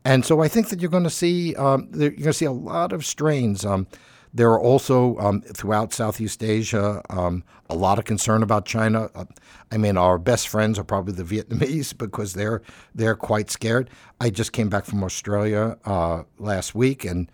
And 0.04 0.24
so 0.24 0.40
I 0.42 0.48
think 0.48 0.68
that 0.68 0.80
you're 0.80 0.90
going 0.90 1.04
to 1.04 1.10
see 1.10 1.54
um, 1.54 1.88
you're 1.94 2.10
going 2.10 2.22
to 2.24 2.32
see 2.32 2.44
a 2.44 2.52
lot 2.52 2.92
of 2.92 3.06
strains. 3.06 3.64
Um, 3.64 3.86
there 4.34 4.50
are 4.50 4.60
also 4.60 5.18
um, 5.18 5.42
throughout 5.42 5.92
Southeast 5.92 6.42
Asia 6.42 7.02
um, 7.10 7.44
a 7.68 7.74
lot 7.74 7.98
of 7.98 8.04
concern 8.04 8.42
about 8.42 8.64
China. 8.64 9.10
Uh, 9.14 9.24
I 9.70 9.76
mean, 9.76 9.96
our 9.96 10.18
best 10.18 10.48
friends 10.48 10.78
are 10.78 10.84
probably 10.84 11.12
the 11.12 11.22
Vietnamese 11.42 11.96
because 11.96 12.34
they're 12.34 12.62
they're 12.94 13.16
quite 13.16 13.50
scared. 13.50 13.90
I 14.20 14.30
just 14.30 14.52
came 14.52 14.68
back 14.68 14.84
from 14.84 15.04
Australia 15.04 15.76
uh, 15.84 16.22
last 16.38 16.74
week, 16.74 17.04
and 17.04 17.30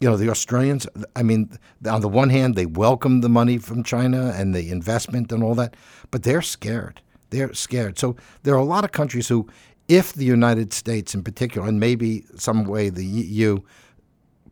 you 0.00 0.08
know 0.08 0.16
the 0.16 0.30
Australians. 0.30 0.86
I 1.16 1.22
mean, 1.22 1.58
on 1.88 2.00
the 2.00 2.08
one 2.08 2.30
hand, 2.30 2.54
they 2.54 2.66
welcome 2.66 3.20
the 3.22 3.28
money 3.28 3.58
from 3.58 3.82
China 3.82 4.32
and 4.36 4.54
the 4.54 4.70
investment 4.70 5.32
and 5.32 5.42
all 5.42 5.54
that, 5.56 5.74
but 6.10 6.22
they're 6.22 6.42
scared. 6.42 7.00
They're 7.30 7.54
scared. 7.54 7.98
So 7.98 8.16
there 8.44 8.54
are 8.54 8.58
a 8.58 8.64
lot 8.64 8.84
of 8.84 8.92
countries 8.92 9.26
who, 9.26 9.48
if 9.88 10.12
the 10.12 10.24
United 10.24 10.72
States 10.72 11.12
in 11.12 11.24
particular, 11.24 11.66
and 11.66 11.80
maybe 11.80 12.24
some 12.36 12.64
way 12.64 12.88
the 12.88 13.04
EU 13.04 13.58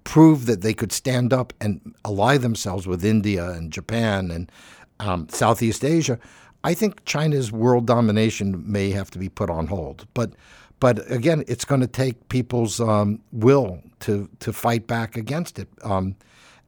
prove 0.05 0.47
that 0.47 0.61
they 0.61 0.75
could 0.75 0.93
stand 0.93 1.33
up 1.33 1.53
and 1.61 1.95
ally 2.05 2.37
themselves 2.37 2.87
with 2.87 3.05
India 3.05 3.51
and 3.51 3.73
Japan 3.73 4.31
and 4.31 4.53
um, 5.01 5.29
Southeast 5.29 5.85
Asia, 5.85 6.19
I 6.62 6.75
think 6.75 7.05
China's 7.05 7.51
world 7.51 7.87
domination 7.87 8.71
may 8.71 8.90
have 8.90 9.11
to 9.11 9.19
be 9.19 9.29
put 9.29 9.51
on 9.51 9.67
hold. 9.67 10.07
But 10.14 10.33
but 10.81 11.11
again, 11.11 11.45
it's 11.47 11.64
going 11.64 11.81
to 11.81 11.87
take 11.87 12.29
people's 12.29 12.81
um, 12.81 13.21
will 13.33 13.83
to 14.01 14.29
to 14.40 14.53
fight 14.53 14.87
back 14.87 15.17
against 15.17 15.59
it, 15.59 15.69
um, 15.83 16.17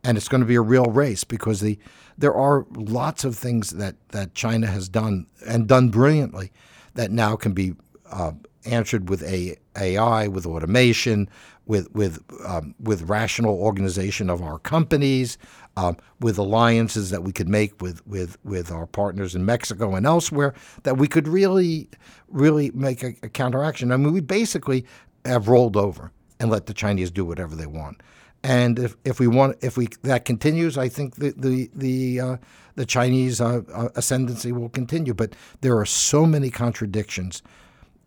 and 0.05 0.17
it's 0.17 0.29
going 0.29 0.41
to 0.41 0.47
be 0.47 0.55
a 0.55 0.61
real 0.61 0.87
race 0.87 1.25
because 1.25 1.61
the 1.61 1.79
there 2.19 2.35
are 2.35 2.67
lots 2.75 3.25
of 3.25 3.37
things 3.37 3.71
that 3.71 3.97
that 4.09 4.35
China 4.35 4.67
has 4.67 4.89
done 4.89 5.27
and 5.47 5.67
done 5.67 5.89
brilliantly 5.89 6.53
that 6.95 7.11
now 7.11 7.37
can 7.37 7.53
be 7.53 7.75
uh, 8.11 8.33
answered 8.67 9.09
with 9.09 9.23
a, 9.23 9.57
AI, 9.77 10.29
with 10.29 10.47
automation, 10.47 11.29
with 11.67 11.93
with 11.95 12.23
um, 12.47 12.75
with 12.81 13.03
rational 13.03 13.57
organization 13.59 14.31
of 14.31 14.41
our 14.43 14.59
companies, 14.59 15.37
um, 15.77 15.97
with 16.21 16.39
alliances 16.39 17.11
that 17.11 17.23
we 17.23 17.33
could 17.33 17.49
make 17.49 17.81
with 17.83 18.07
with 18.07 18.37
with 18.45 18.71
our 18.71 18.87
partners 18.87 19.35
in 19.35 19.45
Mexico 19.45 19.95
and 19.95 20.07
elsewhere, 20.07 20.55
that 20.85 20.97
we 20.97 21.09
could 21.09 21.27
really 21.27 21.89
really 22.29 22.71
make 22.73 23.03
a, 23.03 23.15
a 23.23 23.29
counteraction. 23.29 23.93
I 23.93 23.97
mean, 23.97 24.13
we 24.13 24.21
basically 24.21 24.87
have 25.25 25.49
rolled 25.49 25.77
over 25.77 26.13
and 26.39 26.51
let 26.51 26.67
the 26.67 26.75
Chinese 26.75 27.11
do 27.11 27.25
whatever 27.25 27.55
they 27.55 27.67
want. 27.67 28.03
And 28.43 28.79
if, 28.79 28.97
if 29.05 29.19
we 29.19 29.27
want 29.27 29.57
if 29.61 29.77
we 29.77 29.89
that 30.03 30.25
continues, 30.25 30.79
I 30.79 30.89
think 30.89 31.17
the 31.17 31.35
the 31.37 31.71
the 31.75 32.21
uh, 32.21 32.37
the 32.77 32.87
Chinese 32.87 33.41
uh, 33.41 33.63
uh, 33.73 33.89
ascendancy 33.97 34.53
will 34.53 34.69
continue. 34.69 35.15
But 35.15 35.35
there 35.63 35.77
are 35.79 35.87
so 35.87 36.27
many 36.27 36.51
contradictions, 36.51 37.43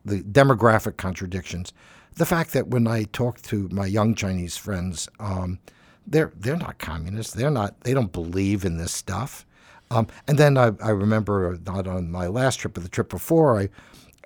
the 0.10 0.22
demographic 0.22 0.98
contradictions 0.98 1.74
the 2.20 2.26
fact 2.26 2.52
that 2.52 2.68
when 2.68 2.86
I 2.86 3.04
talk 3.06 3.42
to 3.44 3.70
my 3.72 3.86
young 3.86 4.14
Chinese 4.14 4.58
friends, 4.58 5.08
um, 5.20 5.60
they're 6.06 6.34
they're 6.36 6.58
not 6.58 6.78
communists. 6.78 7.34
They're 7.34 7.50
not. 7.50 7.80
They 7.82 7.94
don't 7.94 8.12
believe 8.12 8.66
in 8.66 8.78
this 8.78 8.92
stuff. 8.92 9.46
Um, 9.92 10.08
and 10.28 10.38
then 10.38 10.58
I, 10.58 10.72
I, 10.84 10.90
remember 10.90 11.58
not 11.66 11.88
on 11.88 12.12
my 12.12 12.28
last 12.28 12.60
trip, 12.60 12.76
but 12.76 12.84
the 12.84 12.90
trip 12.90 13.10
before, 13.10 13.60
I 13.60 13.70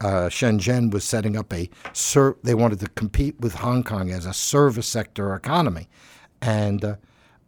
uh, 0.02 0.28
Shenzhen 0.28 0.92
was 0.92 1.06
setting 1.06 1.38
up 1.38 1.54
a 1.54 1.70
ser- 1.94 2.36
they 2.44 2.54
wanted 2.54 2.82
to 2.82 2.90
compete 2.90 3.40
with 3.40 3.56
Hong 3.56 3.84
Kong 3.84 4.12
as 4.12 4.26
a 4.26 4.34
service 4.34 4.88
sector 4.88 5.34
economy, 5.36 5.88
and 6.42 6.84
uh, 6.84 6.96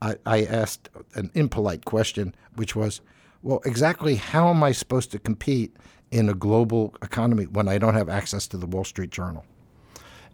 I, 0.01 0.15
I 0.25 0.45
asked 0.45 0.89
an 1.15 1.31
impolite 1.33 1.83
question, 1.83 2.35
which 2.55 2.75
was, 2.75 3.01
well, 3.41 3.61
exactly 3.65 4.15
how 4.15 4.49
am 4.49 4.63
I 4.63 4.71
supposed 4.71 5.11
to 5.11 5.19
compete 5.19 5.75
in 6.15 6.29
a 6.29 6.33
global 6.33 6.95
economy 7.01 7.43
when 7.43 7.67
I 7.67 7.77
don't 7.77 7.93
have 7.93 8.07
access 8.07 8.47
to 8.47 8.57
the 8.57 8.65
Wall 8.65 8.85
Street 8.85 9.09
Journal? 9.09 9.45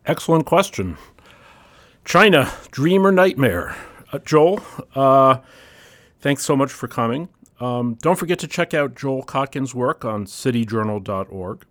Excellent 0.06 0.46
question. 0.46 0.96
China, 2.06 2.52
dream 2.70 3.06
or 3.06 3.12
nightmare? 3.12 3.76
Uh, 4.14 4.20
Joel, 4.20 4.62
uh, 4.94 5.40
thanks 6.20 6.46
so 6.46 6.56
much 6.56 6.72
for 6.72 6.88
coming. 6.88 7.30
Um, 7.60 7.96
don't 7.96 8.18
forget 8.18 8.38
to 8.40 8.48
check 8.48 8.76
out 8.76 8.96
Joel 8.96 9.24
Kotkin's 9.24 9.74
work 9.74 10.06
on 10.06 10.26
cityjournal.org. 10.26 11.66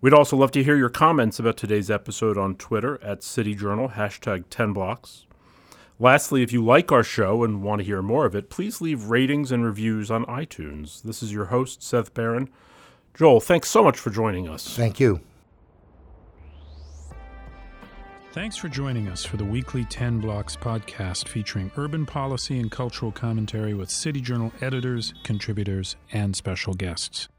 We'd 0.00 0.14
also 0.14 0.36
love 0.36 0.50
to 0.52 0.64
hear 0.64 0.76
your 0.76 0.88
comments 0.88 1.38
about 1.38 1.56
today's 1.56 1.90
episode 1.90 2.36
on 2.36 2.56
Twitter 2.56 3.02
at 3.02 3.20
cityjournal, 3.20 3.94
hashtag 3.94 4.46
10blocks. 4.46 5.24
Lastly, 6.00 6.42
if 6.42 6.52
you 6.52 6.64
like 6.64 6.90
our 6.90 7.04
show 7.04 7.44
and 7.44 7.62
want 7.62 7.78
to 7.78 7.84
hear 7.84 8.02
more 8.02 8.26
of 8.26 8.34
it, 8.34 8.50
please 8.50 8.80
leave 8.80 9.04
ratings 9.04 9.52
and 9.52 9.64
reviews 9.64 10.10
on 10.10 10.26
iTunes. 10.26 11.02
This 11.02 11.22
is 11.22 11.32
your 11.32 11.46
host, 11.46 11.82
Seth 11.82 12.12
Barron. 12.12 12.50
Joel, 13.16 13.40
thanks 13.40 13.70
so 13.70 13.82
much 13.82 13.98
for 13.98 14.10
joining 14.10 14.48
us. 14.48 14.76
Thank 14.76 15.00
you. 15.00 15.20
Thanks 18.32 18.58
for 18.58 18.68
joining 18.68 19.08
us 19.08 19.24
for 19.24 19.38
the 19.38 19.44
weekly 19.46 19.86
10 19.86 20.20
Blocks 20.20 20.56
podcast 20.56 21.26
featuring 21.26 21.70
urban 21.78 22.04
policy 22.04 22.58
and 22.58 22.70
cultural 22.70 23.10
commentary 23.10 23.72
with 23.72 23.88
City 23.88 24.20
Journal 24.20 24.52
editors, 24.60 25.14
contributors, 25.24 25.96
and 26.12 26.36
special 26.36 26.74
guests. 26.74 27.30